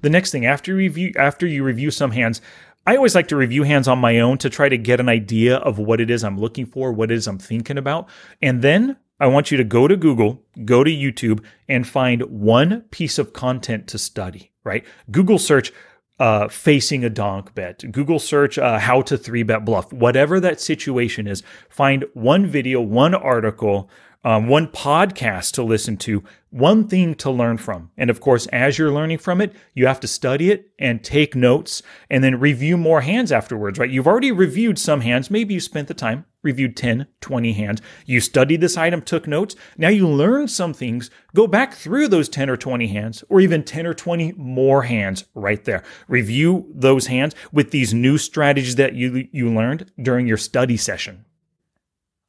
The 0.00 0.10
next 0.10 0.32
thing 0.32 0.46
after 0.46 0.72
you 0.72 0.78
review 0.78 1.12
after 1.16 1.46
you 1.46 1.62
review 1.62 1.90
some 1.90 2.10
hands, 2.10 2.40
I 2.84 2.96
always 2.96 3.14
like 3.14 3.28
to 3.28 3.36
review 3.36 3.62
hands 3.62 3.86
on 3.86 3.98
my 4.00 4.18
own 4.18 4.38
to 4.38 4.50
try 4.50 4.68
to 4.68 4.76
get 4.76 4.98
an 4.98 5.08
idea 5.08 5.58
of 5.58 5.78
what 5.78 6.00
it 6.00 6.10
is 6.10 6.24
I'm 6.24 6.38
looking 6.38 6.66
for, 6.66 6.92
what 6.92 7.12
it 7.12 7.14
is 7.14 7.28
I'm 7.28 7.38
thinking 7.38 7.78
about. 7.78 8.08
And 8.40 8.60
then 8.60 8.96
I 9.20 9.28
want 9.28 9.52
you 9.52 9.56
to 9.58 9.64
go 9.64 9.86
to 9.86 9.96
Google, 9.96 10.42
go 10.64 10.82
to 10.82 10.90
YouTube, 10.90 11.44
and 11.68 11.86
find 11.86 12.22
one 12.22 12.80
piece 12.90 13.18
of 13.18 13.32
content 13.32 13.86
to 13.88 13.98
study, 13.98 14.50
right? 14.64 14.84
Google 15.12 15.38
search 15.38 15.72
uh, 16.18 16.48
facing 16.48 17.04
a 17.04 17.10
donk 17.10 17.54
bet, 17.54 17.84
Google 17.92 18.18
search 18.18 18.58
uh, 18.58 18.80
how 18.80 19.00
to 19.02 19.16
three 19.16 19.44
bet 19.44 19.64
bluff, 19.64 19.92
whatever 19.92 20.40
that 20.40 20.60
situation 20.60 21.28
is. 21.28 21.44
Find 21.68 22.04
one 22.14 22.46
video, 22.46 22.80
one 22.80 23.14
article, 23.14 23.88
um, 24.24 24.46
one 24.46 24.68
podcast 24.68 25.52
to 25.52 25.62
listen 25.62 25.96
to, 25.98 26.22
one 26.50 26.86
thing 26.86 27.14
to 27.16 27.30
learn 27.30 27.58
from. 27.58 27.90
And 27.96 28.10
of 28.10 28.20
course, 28.20 28.46
as 28.48 28.78
you're 28.78 28.92
learning 28.92 29.18
from 29.18 29.40
it, 29.40 29.52
you 29.74 29.86
have 29.86 30.00
to 30.00 30.08
study 30.08 30.50
it 30.50 30.70
and 30.78 31.02
take 31.02 31.34
notes 31.34 31.82
and 32.10 32.22
then 32.22 32.38
review 32.38 32.76
more 32.76 33.00
hands 33.00 33.32
afterwards, 33.32 33.78
right? 33.78 33.90
You've 33.90 34.06
already 34.06 34.30
reviewed 34.30 34.78
some 34.78 35.00
hands. 35.00 35.30
Maybe 35.30 35.54
you 35.54 35.60
spent 35.60 35.88
the 35.88 35.94
time, 35.94 36.24
reviewed 36.42 36.76
10, 36.76 37.06
20 37.20 37.52
hands. 37.54 37.82
You 38.06 38.20
studied 38.20 38.60
this 38.60 38.76
item, 38.76 39.02
took 39.02 39.26
notes. 39.26 39.56
Now 39.76 39.88
you 39.88 40.06
learn 40.06 40.46
some 40.46 40.74
things. 40.74 41.10
Go 41.34 41.46
back 41.46 41.74
through 41.74 42.08
those 42.08 42.28
10 42.28 42.50
or 42.50 42.56
20 42.56 42.86
hands, 42.88 43.24
or 43.28 43.40
even 43.40 43.64
10 43.64 43.86
or 43.86 43.94
20 43.94 44.32
more 44.36 44.82
hands 44.82 45.24
right 45.34 45.64
there. 45.64 45.82
Review 46.06 46.66
those 46.72 47.06
hands 47.06 47.34
with 47.50 47.70
these 47.70 47.92
new 47.94 48.18
strategies 48.18 48.76
that 48.76 48.94
you, 48.94 49.26
you 49.32 49.52
learned 49.52 49.90
during 50.00 50.26
your 50.26 50.36
study 50.36 50.76
session. 50.76 51.24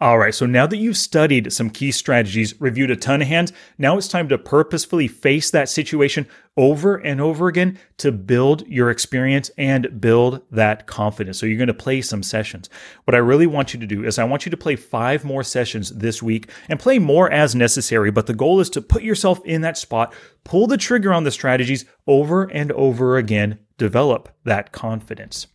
All 0.03 0.17
right, 0.17 0.35
so 0.35 0.45
now 0.45 0.67
that 0.67 0.75
you've 0.75 0.97
studied 0.97 1.53
some 1.53 1.69
key 1.69 1.89
strategies, 1.93 2.59
reviewed 2.59 2.91
a 2.91 2.95
ton 2.97 3.21
of 3.21 3.27
hands, 3.29 3.53
now 3.77 3.97
it's 3.97 4.09
time 4.09 4.27
to 4.27 4.37
purposefully 4.37 5.07
face 5.07 5.49
that 5.51 5.69
situation 5.69 6.27
over 6.57 6.97
and 6.97 7.21
over 7.21 7.47
again 7.47 7.79
to 7.99 8.11
build 8.11 8.67
your 8.67 8.89
experience 8.89 9.49
and 9.57 10.01
build 10.01 10.41
that 10.51 10.87
confidence. 10.87 11.39
So 11.39 11.45
you're 11.45 11.55
going 11.55 11.67
to 11.67 11.73
play 11.73 12.01
some 12.01 12.21
sessions. 12.21 12.69
What 13.05 13.15
I 13.15 13.19
really 13.19 13.47
want 13.47 13.73
you 13.73 13.79
to 13.79 13.87
do 13.87 14.03
is 14.03 14.19
I 14.19 14.25
want 14.25 14.45
you 14.45 14.49
to 14.49 14.57
play 14.57 14.75
five 14.75 15.23
more 15.23 15.41
sessions 15.41 15.91
this 15.91 16.21
week 16.21 16.49
and 16.67 16.81
play 16.81 16.99
more 16.99 17.31
as 17.31 17.55
necessary, 17.55 18.11
but 18.11 18.27
the 18.27 18.33
goal 18.33 18.59
is 18.59 18.69
to 18.71 18.81
put 18.81 19.03
yourself 19.03 19.39
in 19.45 19.61
that 19.61 19.77
spot, 19.77 20.13
pull 20.43 20.67
the 20.67 20.75
trigger 20.75 21.13
on 21.13 21.23
the 21.23 21.31
strategies 21.31 21.85
over 22.07 22.43
and 22.43 22.73
over 22.73 23.15
again, 23.15 23.57
develop 23.77 24.27
that 24.43 24.73
confidence. 24.73 25.47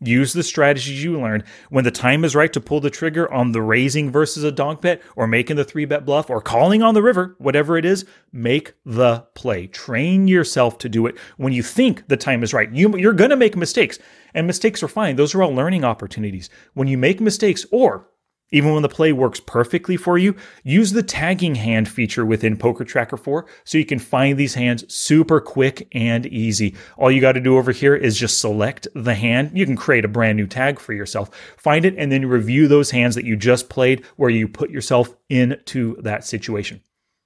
Use 0.00 0.32
the 0.32 0.42
strategies 0.42 1.02
you 1.04 1.18
learned 1.18 1.44
when 1.70 1.84
the 1.84 1.90
time 1.90 2.24
is 2.24 2.34
right 2.34 2.52
to 2.52 2.60
pull 2.60 2.80
the 2.80 2.90
trigger 2.90 3.32
on 3.32 3.52
the 3.52 3.62
raising 3.62 4.10
versus 4.10 4.42
a 4.42 4.50
donk 4.50 4.80
bet 4.80 5.00
or 5.14 5.26
making 5.26 5.56
the 5.56 5.64
three 5.64 5.84
bet 5.84 6.04
bluff 6.04 6.28
or 6.28 6.40
calling 6.40 6.82
on 6.82 6.94
the 6.94 7.02
river, 7.02 7.36
whatever 7.38 7.78
it 7.78 7.84
is, 7.84 8.04
make 8.32 8.74
the 8.84 9.20
play. 9.34 9.66
Train 9.68 10.26
yourself 10.26 10.78
to 10.78 10.88
do 10.88 11.06
it 11.06 11.16
when 11.36 11.52
you 11.52 11.62
think 11.62 12.06
the 12.08 12.16
time 12.16 12.42
is 12.42 12.52
right. 12.52 12.70
You, 12.72 12.96
you're 12.98 13.12
going 13.12 13.30
to 13.30 13.36
make 13.36 13.56
mistakes, 13.56 13.98
and 14.34 14.46
mistakes 14.46 14.82
are 14.82 14.88
fine. 14.88 15.16
Those 15.16 15.34
are 15.34 15.42
all 15.42 15.54
learning 15.54 15.84
opportunities. 15.84 16.50
When 16.74 16.88
you 16.88 16.98
make 16.98 17.20
mistakes, 17.20 17.64
or 17.70 18.08
even 18.50 18.72
when 18.72 18.82
the 18.82 18.88
play 18.88 19.12
works 19.12 19.40
perfectly 19.40 19.96
for 19.96 20.16
you, 20.16 20.36
use 20.62 20.92
the 20.92 21.02
tagging 21.02 21.56
hand 21.56 21.88
feature 21.88 22.24
within 22.24 22.56
Poker 22.56 22.84
Tracker 22.84 23.16
4 23.16 23.46
so 23.64 23.78
you 23.78 23.84
can 23.84 23.98
find 23.98 24.38
these 24.38 24.54
hands 24.54 24.92
super 24.94 25.40
quick 25.40 25.88
and 25.92 26.26
easy. 26.26 26.74
All 26.96 27.10
you 27.10 27.20
got 27.20 27.32
to 27.32 27.40
do 27.40 27.56
over 27.56 27.72
here 27.72 27.96
is 27.96 28.18
just 28.18 28.40
select 28.40 28.86
the 28.94 29.14
hand. 29.14 29.52
You 29.54 29.66
can 29.66 29.76
create 29.76 30.04
a 30.04 30.08
brand 30.08 30.36
new 30.36 30.46
tag 30.46 30.78
for 30.78 30.92
yourself, 30.92 31.30
find 31.56 31.84
it, 31.84 31.94
and 31.96 32.12
then 32.12 32.26
review 32.26 32.68
those 32.68 32.90
hands 32.90 33.14
that 33.14 33.24
you 33.24 33.36
just 33.36 33.68
played 33.68 34.04
where 34.16 34.30
you 34.30 34.46
put 34.46 34.70
yourself 34.70 35.16
into 35.28 35.96
that 36.02 36.24
situation. 36.24 36.80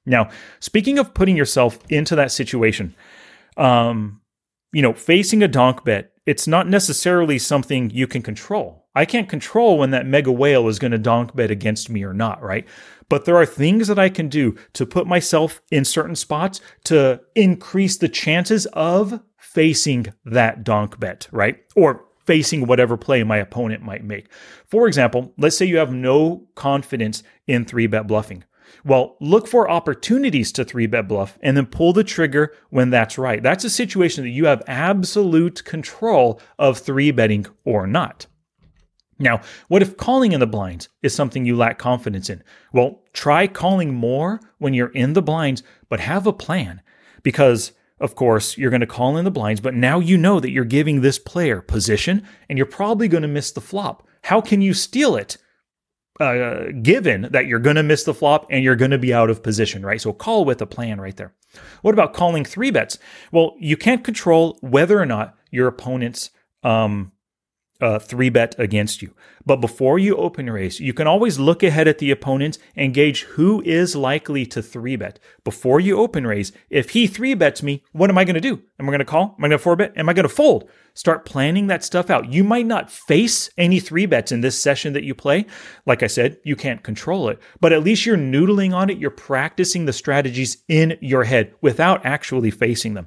Now, 0.07 0.31
speaking 0.61 0.99
of 0.99 1.13
putting 1.13 1.37
yourself 1.37 1.79
into 1.91 2.17
that 2.17 2.33
situation, 2.33 2.95
um, 3.57 4.21
you 4.73 4.83
know, 4.83 4.95
facing 4.95 5.43
a 5.43 5.49
donk 5.49 5.85
bet, 5.85 6.13
it's 6.25 6.47
not 6.47 6.69
necessarily 6.69 7.39
something 7.39 7.91
you 7.91 8.07
can 8.07 8.23
control. 8.23 8.87
I 8.99 9.05
can't 9.05 9.28
control 9.28 9.78
when 9.78 9.93
that 9.93 10.07
mega 10.07 10.33
whale 10.33 10.67
is 10.67 10.81
going 10.81 10.90
to 10.90 10.99
donk 10.99 11.37
bet 11.37 11.52
against 11.52 11.88
me 11.88 12.02
or 12.02 12.12
not, 12.12 12.43
right? 12.43 12.67
But 13.09 13.26
there 13.26 13.37
are 13.37 13.47
things 13.47 13.87
that 13.87 13.99
I 13.99 14.09
can 14.09 14.28
do 14.28 14.57
to 14.73 14.85
put 14.85 15.07
myself 15.07 15.62
in 15.71 15.85
certain 15.85 16.17
spots 16.17 16.61
to 16.87 17.21
increase 17.37 17.97
the 17.97 18.09
chances 18.09 18.67
of 18.73 19.21
facing 19.37 20.09
that 20.25 20.64
donk 20.64 20.99
bet, 20.99 21.28
right? 21.31 21.61
Or 21.76 22.07
facing 22.26 22.67
whatever 22.67 22.97
play 22.97 23.23
my 23.23 23.37
opponent 23.37 23.85
might 23.85 24.02
make. 24.02 24.33
For 24.67 24.88
example, 24.88 25.33
let's 25.38 25.57
say 25.57 25.64
you 25.64 25.78
have 25.78 25.93
no 25.93 26.49
confidence 26.57 27.23
in 27.47 27.67
three 27.67 27.87
bet 27.87 28.09
bluffing. 28.09 28.43
Well, 28.85 29.17
look 29.21 29.47
for 29.47 29.71
opportunities 29.71 30.50
to 30.52 30.64
three 30.64 30.87
bet 30.88 31.07
bluff 31.07 31.38
and 31.40 31.57
then 31.57 31.67
pull 31.67 31.93
the 31.93 32.02
trigger 32.02 32.52
when 32.71 32.90
that's 32.90 33.17
right. 33.17 33.45
That's 33.45 33.62
a 33.62 33.71
situation 33.71 34.25
that 34.25 34.31
you 34.31 34.47
have 34.47 34.64
absolute 34.67 35.62
control 35.62 36.40
of 36.59 36.78
three 36.78 37.12
betting 37.12 37.47
or 37.64 37.87
not. 37.87 38.26
Now, 39.19 39.41
what 39.69 39.83
if 39.83 39.97
calling 39.97 40.33
in 40.33 40.41
the 40.41 40.47
blinds 40.47 40.89
is 41.03 41.15
something 41.15 41.45
you 41.45 41.57
lack 41.57 41.79
confidence 41.79 42.31
in? 42.31 42.43
Well, 42.73 43.03
try 43.13 43.47
calling 43.47 43.95
more 43.95 44.41
when 44.59 44.75
you're 44.75 44.93
in 44.93 45.15
the 45.15 45.23
blinds, 45.23 45.63
but 45.89 46.01
have 46.01 46.27
a 46.27 46.33
plan. 46.33 46.83
Because, 47.23 47.73
of 48.01 48.15
course, 48.15 48.57
you're 48.57 48.71
going 48.71 48.81
to 48.81 48.87
call 48.87 49.17
in 49.17 49.25
the 49.25 49.31
blinds, 49.31 49.61
but 49.61 49.75
now 49.75 49.99
you 49.99 50.17
know 50.17 50.39
that 50.39 50.51
you're 50.51 50.65
giving 50.65 51.01
this 51.01 51.19
player 51.19 51.61
position 51.61 52.27
and 52.49 52.57
you're 52.57 52.67
probably 52.67 53.09
going 53.09 53.23
to 53.23 53.29
miss 53.29 53.51
the 53.51 53.61
flop. 53.61 54.07
How 54.23 54.41
can 54.41 54.63
you 54.63 54.73
steal 54.73 55.17
it? 55.17 55.37
Uh, 56.21 56.73
given 56.83 57.29
that 57.31 57.47
you're 57.47 57.61
going 57.61 57.77
to 57.77 57.83
miss 57.83 58.03
the 58.03 58.13
flop 58.13 58.45
and 58.51 58.65
you're 58.65 58.75
going 58.75 58.91
to 58.91 58.99
be 58.99 59.15
out 59.15 59.31
of 59.31 59.41
position, 59.41 59.87
right? 59.87 60.01
So 60.01 60.13
call 60.13 60.45
with 60.45 60.61
a 60.61 60.67
plan 60.67 61.01
right 61.01 61.17
there. 61.17 61.33
What 61.83 61.95
about 61.95 62.13
calling 62.13 62.45
three 62.45 62.73
bets? 62.73 62.99
Well, 63.31 63.55
you 63.61 63.77
can't 63.77 64.03
control 64.03 64.59
whether 64.61 64.99
or 64.99 65.07
not 65.07 65.37
your 65.53 65.69
opponent's 65.69 66.31
um, 66.65 67.13
uh, 67.81 67.99
three 67.99 68.29
bet 68.29 68.55
against 68.59 69.03
you. 69.03 69.15
But 69.47 69.61
before 69.61 69.99
you 69.99 70.17
open 70.17 70.51
raise, 70.51 70.81
you 70.81 70.93
can 70.93 71.07
always 71.07 71.39
look 71.39 71.63
ahead 71.63 71.89
at 71.89 71.99
the 71.99 72.11
opponent 72.11 72.59
and 72.77 72.93
gauge 72.93 73.23
who 73.23 73.63
is 73.63 73.95
likely 73.95 74.45
to 74.47 74.63
three 74.63 74.97
bet. 74.97 75.19
Before 75.45 75.81
you 75.81 75.99
open 75.99 76.27
raise, 76.27 76.53
if 76.71 76.91
he 76.91 77.07
three 77.07 77.35
bets 77.35 77.63
me, 77.63 77.85
what 77.93 78.11
am 78.11 78.19
I 78.19 78.25
going 78.25 78.35
to 78.35 78.41
do? 78.41 78.61
Am 78.79 78.89
I 78.89 78.93
going 78.93 78.99
to 78.99 79.05
call? 79.05 79.37
Am 79.39 79.45
I 79.45 79.49
going 79.49 79.59
to 79.59 79.59
four 79.59 79.77
bet? 79.77 79.97
Am 79.97 80.09
I 80.09 80.13
going 80.13 80.29
to 80.29 80.35
fold? 80.35 80.69
Start 80.95 81.25
planning 81.25 81.69
that 81.69 81.85
stuff 81.85 82.11
out. 82.11 82.33
You 82.33 82.43
might 82.43 82.67
not 82.67 82.91
face 82.91 83.51
any 83.57 83.79
three 83.79 84.07
bets 84.07 84.33
in 84.33 84.41
this 84.41 84.61
session 84.61 84.93
that 84.95 85.05
you 85.05 85.15
play. 85.15 85.47
Like 85.87 86.03
I 86.03 86.09
said, 86.09 86.39
you 86.43 86.57
can't 86.57 86.83
control 86.83 87.29
it, 87.29 87.39
but 87.61 87.73
at 87.73 87.85
least 87.85 88.05
you're 88.05 88.17
noodling 88.17 88.75
on 88.75 88.91
it. 88.91 88.99
You're 88.99 89.11
practicing 89.11 89.87
the 89.87 89.93
strategies 89.93 90.65
in 90.67 90.99
your 91.01 91.25
head 91.25 91.55
without 91.61 92.05
actually 92.05 92.51
facing 92.51 92.95
them. 92.95 93.07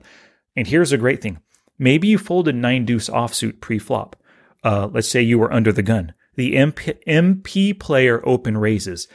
And 0.55 0.67
here's 0.67 0.93
a 0.93 0.97
great 0.97 1.21
thing. 1.21 1.39
Maybe 1.77 2.07
you 2.07 2.17
folded 2.17 2.55
nine 2.55 2.85
deuce 2.85 3.09
offsuit 3.09 3.59
pre 3.59 3.79
flop 3.79 4.15
uh, 4.63 4.87
let's 4.91 5.07
say 5.07 5.21
you 5.21 5.39
were 5.39 5.53
under 5.53 5.71
the 5.71 5.83
gun. 5.83 6.13
The 6.35 6.55
MP, 6.55 6.97
MP 7.05 7.79
player 7.79 8.21
open 8.25 8.57
raises. 8.57 9.07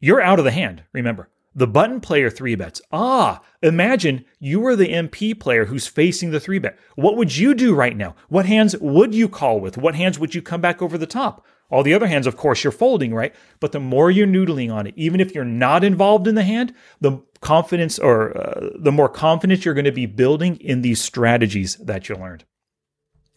You're 0.00 0.20
out 0.20 0.38
of 0.38 0.44
the 0.44 0.50
hand, 0.50 0.84
remember. 0.92 1.28
The 1.56 1.66
button 1.68 2.00
player 2.00 2.30
three 2.30 2.56
bets. 2.56 2.82
Ah, 2.90 3.40
imagine 3.62 4.24
you 4.40 4.58
were 4.58 4.74
the 4.74 4.88
MP 4.88 5.38
player 5.38 5.66
who's 5.66 5.86
facing 5.86 6.30
the 6.30 6.40
three 6.40 6.58
bet. 6.58 6.76
What 6.96 7.16
would 7.16 7.36
you 7.36 7.54
do 7.54 7.74
right 7.74 7.96
now? 7.96 8.16
What 8.28 8.46
hands 8.46 8.76
would 8.78 9.14
you 9.14 9.28
call 9.28 9.60
with? 9.60 9.78
What 9.78 9.94
hands 9.94 10.18
would 10.18 10.34
you 10.34 10.42
come 10.42 10.60
back 10.60 10.82
over 10.82 10.98
the 10.98 11.06
top? 11.06 11.46
All 11.70 11.82
the 11.82 11.94
other 11.94 12.08
hands, 12.08 12.26
of 12.26 12.36
course, 12.36 12.62
you're 12.62 12.72
folding, 12.72 13.14
right? 13.14 13.34
But 13.60 13.72
the 13.72 13.80
more 13.80 14.10
you're 14.10 14.26
noodling 14.26 14.72
on 14.72 14.86
it, 14.86 14.94
even 14.96 15.20
if 15.20 15.34
you're 15.34 15.44
not 15.44 15.84
involved 15.84 16.26
in 16.26 16.34
the 16.34 16.42
hand, 16.42 16.74
the 17.00 17.22
confidence 17.40 17.98
or 17.98 18.36
uh, 18.36 18.70
the 18.76 18.92
more 18.92 19.08
confidence 19.08 19.64
you're 19.64 19.74
going 19.74 19.84
to 19.84 19.92
be 19.92 20.06
building 20.06 20.56
in 20.56 20.82
these 20.82 21.00
strategies 21.00 21.76
that 21.76 22.08
you 22.08 22.16
learned. 22.16 22.44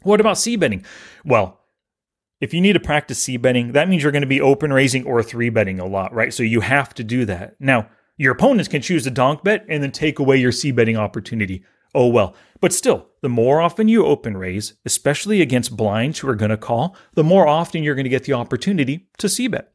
What 0.07 0.21
about 0.21 0.37
c 0.37 0.55
betting? 0.55 0.85
Well, 1.25 1.59
if 2.39 2.53
you 2.53 2.61
need 2.61 2.73
to 2.73 2.79
practice 2.79 3.21
c 3.21 3.35
betting, 3.35 3.73
that 3.73 3.89
means 3.89 4.03
you're 4.03 4.11
going 4.13 4.21
to 4.21 4.27
be 4.27 4.39
open 4.39 4.71
raising 4.71 5.03
or 5.05 5.21
three 5.21 5.49
betting 5.49 5.79
a 5.79 5.85
lot, 5.85 6.13
right? 6.13 6.33
So 6.33 6.43
you 6.43 6.61
have 6.61 6.93
to 6.93 7.03
do 7.03 7.25
that. 7.25 7.55
Now, 7.59 7.89
your 8.15 8.31
opponents 8.31 8.69
can 8.69 8.81
choose 8.81 9.03
to 9.03 9.11
donk 9.11 9.43
bet 9.43 9.65
and 9.67 9.83
then 9.83 9.91
take 9.91 10.17
away 10.17 10.37
your 10.37 10.53
c 10.53 10.71
betting 10.71 10.95
opportunity. 10.95 11.65
Oh 11.93 12.07
well. 12.07 12.35
But 12.61 12.71
still, 12.73 13.09
the 13.21 13.29
more 13.29 13.59
often 13.59 13.89
you 13.89 14.05
open 14.05 14.37
raise, 14.37 14.75
especially 14.85 15.41
against 15.41 15.75
blinds 15.75 16.19
who 16.19 16.29
are 16.29 16.35
going 16.35 16.51
to 16.51 16.57
call, 16.57 16.95
the 17.13 17.23
more 17.23 17.45
often 17.45 17.83
you're 17.83 17.95
going 17.95 18.05
to 18.05 18.09
get 18.09 18.23
the 18.23 18.33
opportunity 18.33 19.09
to 19.17 19.27
c 19.27 19.47
bet. 19.47 19.73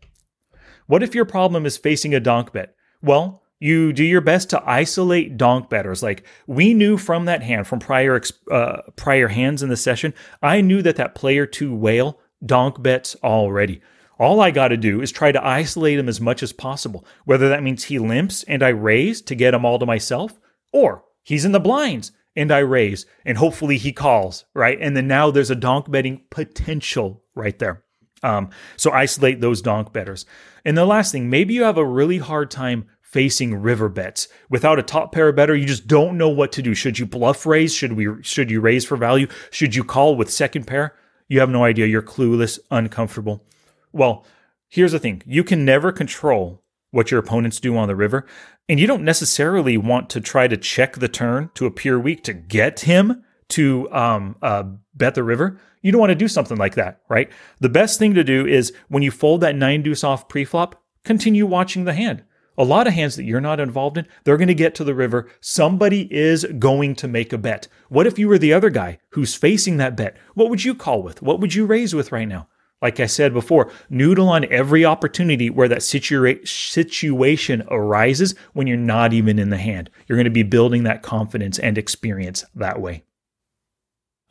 What 0.86 1.02
if 1.02 1.14
your 1.14 1.26
problem 1.26 1.66
is 1.66 1.76
facing 1.76 2.14
a 2.14 2.20
donk 2.20 2.52
bet? 2.52 2.74
Well, 3.02 3.41
you 3.62 3.92
do 3.92 4.04
your 4.04 4.20
best 4.20 4.50
to 4.50 4.62
isolate 4.68 5.36
donk 5.36 5.70
betters. 5.70 6.02
Like 6.02 6.24
we 6.46 6.74
knew 6.74 6.96
from 6.96 7.26
that 7.26 7.42
hand, 7.42 7.66
from 7.66 7.78
prior 7.78 8.20
uh, 8.50 8.78
prior 8.96 9.28
hands 9.28 9.62
in 9.62 9.68
the 9.68 9.76
session, 9.76 10.14
I 10.42 10.60
knew 10.60 10.82
that 10.82 10.96
that 10.96 11.14
player 11.14 11.46
two 11.46 11.74
whale 11.74 12.18
donk 12.44 12.82
bets 12.82 13.14
already. 13.22 13.80
All 14.18 14.40
I 14.40 14.50
got 14.50 14.68
to 14.68 14.76
do 14.76 15.00
is 15.00 15.12
try 15.12 15.30
to 15.32 15.46
isolate 15.46 15.98
him 15.98 16.08
as 16.08 16.20
much 16.20 16.42
as 16.42 16.52
possible, 16.52 17.06
whether 17.24 17.48
that 17.48 17.62
means 17.62 17.84
he 17.84 17.98
limps 17.98 18.42
and 18.44 18.62
I 18.62 18.68
raise 18.68 19.22
to 19.22 19.34
get 19.34 19.54
him 19.54 19.64
all 19.64 19.78
to 19.78 19.86
myself, 19.86 20.40
or 20.72 21.04
he's 21.22 21.44
in 21.44 21.52
the 21.52 21.60
blinds 21.60 22.12
and 22.34 22.50
I 22.50 22.58
raise 22.58 23.06
and 23.24 23.38
hopefully 23.38 23.78
he 23.78 23.92
calls, 23.92 24.44
right? 24.54 24.78
And 24.80 24.96
then 24.96 25.06
now 25.06 25.30
there's 25.30 25.50
a 25.50 25.56
donk 25.56 25.90
betting 25.90 26.22
potential 26.30 27.22
right 27.34 27.58
there. 27.58 27.84
Um, 28.24 28.50
so 28.76 28.92
isolate 28.92 29.40
those 29.40 29.62
donk 29.62 29.92
betters. 29.92 30.26
And 30.64 30.76
the 30.76 30.86
last 30.86 31.12
thing, 31.12 31.28
maybe 31.28 31.54
you 31.54 31.64
have 31.64 31.78
a 31.78 31.84
really 31.84 32.18
hard 32.18 32.50
time 32.50 32.86
facing 33.12 33.54
river 33.54 33.90
bets. 33.90 34.26
Without 34.48 34.78
a 34.78 34.82
top 34.82 35.12
pair 35.12 35.30
better, 35.32 35.54
you 35.54 35.66
just 35.66 35.86
don't 35.86 36.16
know 36.16 36.30
what 36.30 36.50
to 36.52 36.62
do. 36.62 36.74
Should 36.74 36.98
you 36.98 37.06
bluff 37.06 37.46
raise? 37.46 37.74
Should 37.74 37.92
we 37.92 38.08
should 38.22 38.50
you 38.50 38.60
raise 38.60 38.84
for 38.84 38.96
value? 38.96 39.28
Should 39.50 39.74
you 39.74 39.84
call 39.84 40.16
with 40.16 40.32
second 40.32 40.66
pair? 40.66 40.96
You 41.28 41.40
have 41.40 41.50
no 41.50 41.62
idea. 41.62 41.86
You're 41.86 42.02
clueless, 42.02 42.58
uncomfortable. 42.70 43.44
Well, 43.92 44.24
here's 44.68 44.92
the 44.92 44.98
thing. 44.98 45.22
You 45.26 45.44
can 45.44 45.64
never 45.64 45.92
control 45.92 46.62
what 46.90 47.10
your 47.10 47.20
opponents 47.20 47.60
do 47.60 47.76
on 47.76 47.88
the 47.88 47.96
river, 47.96 48.26
and 48.68 48.80
you 48.80 48.86
don't 48.86 49.04
necessarily 49.04 49.76
want 49.76 50.10
to 50.10 50.20
try 50.20 50.48
to 50.48 50.56
check 50.56 50.94
the 50.94 51.08
turn 51.08 51.50
to 51.54 51.66
appear 51.66 51.98
weak 51.98 52.24
to 52.24 52.32
get 52.32 52.80
him 52.80 53.22
to 53.48 53.90
um, 53.92 54.36
uh, 54.42 54.64
bet 54.94 55.14
the 55.14 55.22
river. 55.22 55.58
You 55.82 55.92
don't 55.92 56.00
want 56.00 56.10
to 56.10 56.16
do 56.16 56.28
something 56.28 56.56
like 56.56 56.76
that, 56.76 57.00
right? 57.08 57.30
The 57.60 57.68
best 57.68 57.98
thing 57.98 58.14
to 58.14 58.24
do 58.24 58.46
is 58.46 58.72
when 58.88 59.02
you 59.02 59.10
fold 59.10 59.42
that 59.42 59.56
nine 59.56 59.82
deuce 59.82 60.04
off 60.04 60.28
preflop, 60.28 60.74
continue 61.04 61.44
watching 61.44 61.84
the 61.84 61.94
hand 61.94 62.24
a 62.58 62.64
lot 62.64 62.86
of 62.86 62.92
hands 62.92 63.16
that 63.16 63.24
you're 63.24 63.40
not 63.40 63.60
involved 63.60 63.98
in, 63.98 64.06
they're 64.24 64.36
going 64.36 64.48
to 64.48 64.54
get 64.54 64.74
to 64.76 64.84
the 64.84 64.94
river. 64.94 65.28
Somebody 65.40 66.12
is 66.12 66.44
going 66.58 66.94
to 66.96 67.08
make 67.08 67.32
a 67.32 67.38
bet. 67.38 67.68
What 67.88 68.06
if 68.06 68.18
you 68.18 68.28
were 68.28 68.38
the 68.38 68.52
other 68.52 68.70
guy 68.70 68.98
who's 69.10 69.34
facing 69.34 69.78
that 69.78 69.96
bet? 69.96 70.16
What 70.34 70.50
would 70.50 70.64
you 70.64 70.74
call 70.74 71.02
with? 71.02 71.22
What 71.22 71.40
would 71.40 71.54
you 71.54 71.66
raise 71.66 71.94
with 71.94 72.12
right 72.12 72.28
now? 72.28 72.48
Like 72.82 72.98
I 72.98 73.06
said 73.06 73.32
before, 73.32 73.70
noodle 73.88 74.28
on 74.28 74.44
every 74.52 74.84
opportunity 74.84 75.48
where 75.48 75.68
that 75.68 75.78
situa- 75.78 76.46
situation 76.46 77.62
arises 77.70 78.34
when 78.54 78.66
you're 78.66 78.76
not 78.76 79.12
even 79.12 79.38
in 79.38 79.50
the 79.50 79.56
hand. 79.56 79.88
You're 80.06 80.16
going 80.16 80.24
to 80.24 80.30
be 80.30 80.42
building 80.42 80.82
that 80.82 81.02
confidence 81.02 81.60
and 81.60 81.78
experience 81.78 82.44
that 82.56 82.80
way. 82.80 83.04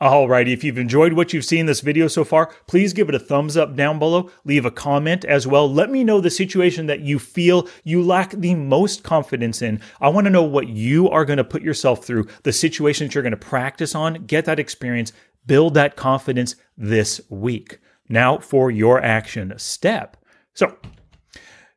Alrighty, 0.02 0.52
if 0.52 0.64
you've 0.64 0.78
enjoyed 0.78 1.12
what 1.12 1.32
you've 1.32 1.44
seen 1.44 1.66
this 1.66 1.80
video 1.80 2.08
so 2.08 2.24
far, 2.24 2.52
please 2.66 2.92
give 2.92 3.08
it 3.08 3.14
a 3.14 3.20
thumbs 3.20 3.56
up 3.56 3.76
down 3.76 4.00
below. 4.00 4.32
Leave 4.44 4.66
a 4.66 4.70
comment 4.72 5.24
as 5.24 5.46
well. 5.46 5.72
Let 5.72 5.90
me 5.90 6.02
know 6.02 6.20
the 6.20 6.28
situation 6.28 6.86
that 6.86 7.02
you 7.02 7.20
feel 7.20 7.68
you 7.84 8.02
lack 8.02 8.32
the 8.32 8.56
most 8.56 9.04
confidence 9.04 9.62
in. 9.62 9.80
I 10.00 10.08
want 10.08 10.24
to 10.24 10.30
know 10.32 10.42
what 10.42 10.66
you 10.66 11.08
are 11.08 11.24
going 11.24 11.36
to 11.36 11.44
put 11.44 11.62
yourself 11.62 12.04
through, 12.04 12.26
the 12.42 12.52
situations 12.52 13.14
you're 13.14 13.22
going 13.22 13.30
to 13.30 13.36
practice 13.36 13.94
on, 13.94 14.26
get 14.26 14.44
that 14.46 14.58
experience, 14.58 15.12
build 15.46 15.74
that 15.74 15.94
confidence 15.94 16.56
this 16.76 17.20
week. 17.28 17.78
Now 18.08 18.38
for 18.38 18.72
your 18.72 19.00
action 19.00 19.54
step. 19.56 20.16
So, 20.52 20.78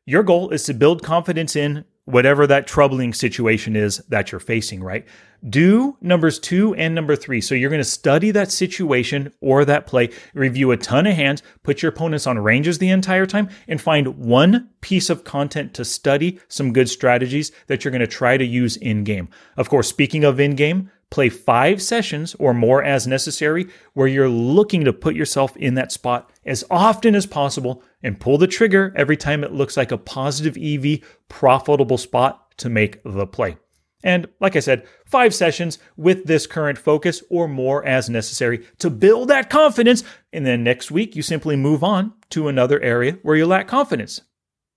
your 0.04 0.24
goal 0.24 0.50
is 0.50 0.64
to 0.64 0.74
build 0.74 1.04
confidence 1.04 1.54
in 1.54 1.84
whatever 2.06 2.46
that 2.46 2.66
troubling 2.66 3.12
situation 3.12 3.76
is 3.76 3.98
that 4.08 4.32
you're 4.32 4.40
facing, 4.40 4.82
right? 4.82 5.04
Do 5.48 5.96
numbers 6.00 6.38
two 6.38 6.74
and 6.76 6.94
number 6.94 7.14
three. 7.14 7.40
So 7.40 7.54
you're 7.54 7.70
going 7.70 7.80
to 7.80 7.84
study 7.84 8.30
that 8.30 8.50
situation 8.50 9.32
or 9.40 9.64
that 9.64 9.86
play, 9.86 10.10
review 10.32 10.70
a 10.70 10.76
ton 10.76 11.06
of 11.06 11.14
hands, 11.14 11.42
put 11.62 11.82
your 11.82 11.90
opponents 11.90 12.26
on 12.26 12.38
ranges 12.38 12.78
the 12.78 12.88
entire 12.88 13.26
time, 13.26 13.50
and 13.68 13.80
find 13.80 14.18
one 14.18 14.70
piece 14.80 15.10
of 15.10 15.24
content 15.24 15.74
to 15.74 15.84
study 15.84 16.40
some 16.48 16.72
good 16.72 16.88
strategies 16.88 17.52
that 17.66 17.84
you're 17.84 17.92
going 17.92 18.00
to 18.00 18.06
try 18.06 18.36
to 18.36 18.46
use 18.46 18.76
in 18.76 19.04
game. 19.04 19.28
Of 19.56 19.68
course, 19.68 19.88
speaking 19.88 20.24
of 20.24 20.40
in 20.40 20.54
game, 20.54 20.90
play 21.10 21.28
five 21.28 21.80
sessions 21.80 22.34
or 22.38 22.52
more 22.52 22.82
as 22.82 23.06
necessary 23.06 23.68
where 23.94 24.08
you're 24.08 24.28
looking 24.28 24.84
to 24.84 24.92
put 24.92 25.14
yourself 25.14 25.56
in 25.56 25.74
that 25.74 25.92
spot 25.92 26.30
as 26.44 26.64
often 26.70 27.14
as 27.14 27.26
possible 27.26 27.82
and 28.06 28.20
pull 28.20 28.38
the 28.38 28.46
trigger 28.46 28.92
every 28.94 29.16
time 29.16 29.42
it 29.42 29.52
looks 29.52 29.76
like 29.76 29.90
a 29.90 29.98
positive 29.98 30.56
EV, 30.56 31.00
profitable 31.28 31.98
spot 31.98 32.56
to 32.56 32.68
make 32.68 33.02
the 33.02 33.26
play. 33.26 33.56
And 34.04 34.28
like 34.40 34.54
I 34.54 34.60
said, 34.60 34.86
five 35.04 35.34
sessions 35.34 35.80
with 35.96 36.26
this 36.26 36.46
current 36.46 36.78
focus 36.78 37.24
or 37.28 37.48
more 37.48 37.84
as 37.84 38.08
necessary 38.08 38.64
to 38.78 38.90
build 38.90 39.26
that 39.28 39.50
confidence. 39.50 40.04
And 40.32 40.46
then 40.46 40.62
next 40.62 40.92
week, 40.92 41.16
you 41.16 41.22
simply 41.22 41.56
move 41.56 41.82
on 41.82 42.12
to 42.30 42.46
another 42.46 42.80
area 42.80 43.18
where 43.22 43.34
you 43.34 43.44
lack 43.44 43.66
confidence. 43.66 44.20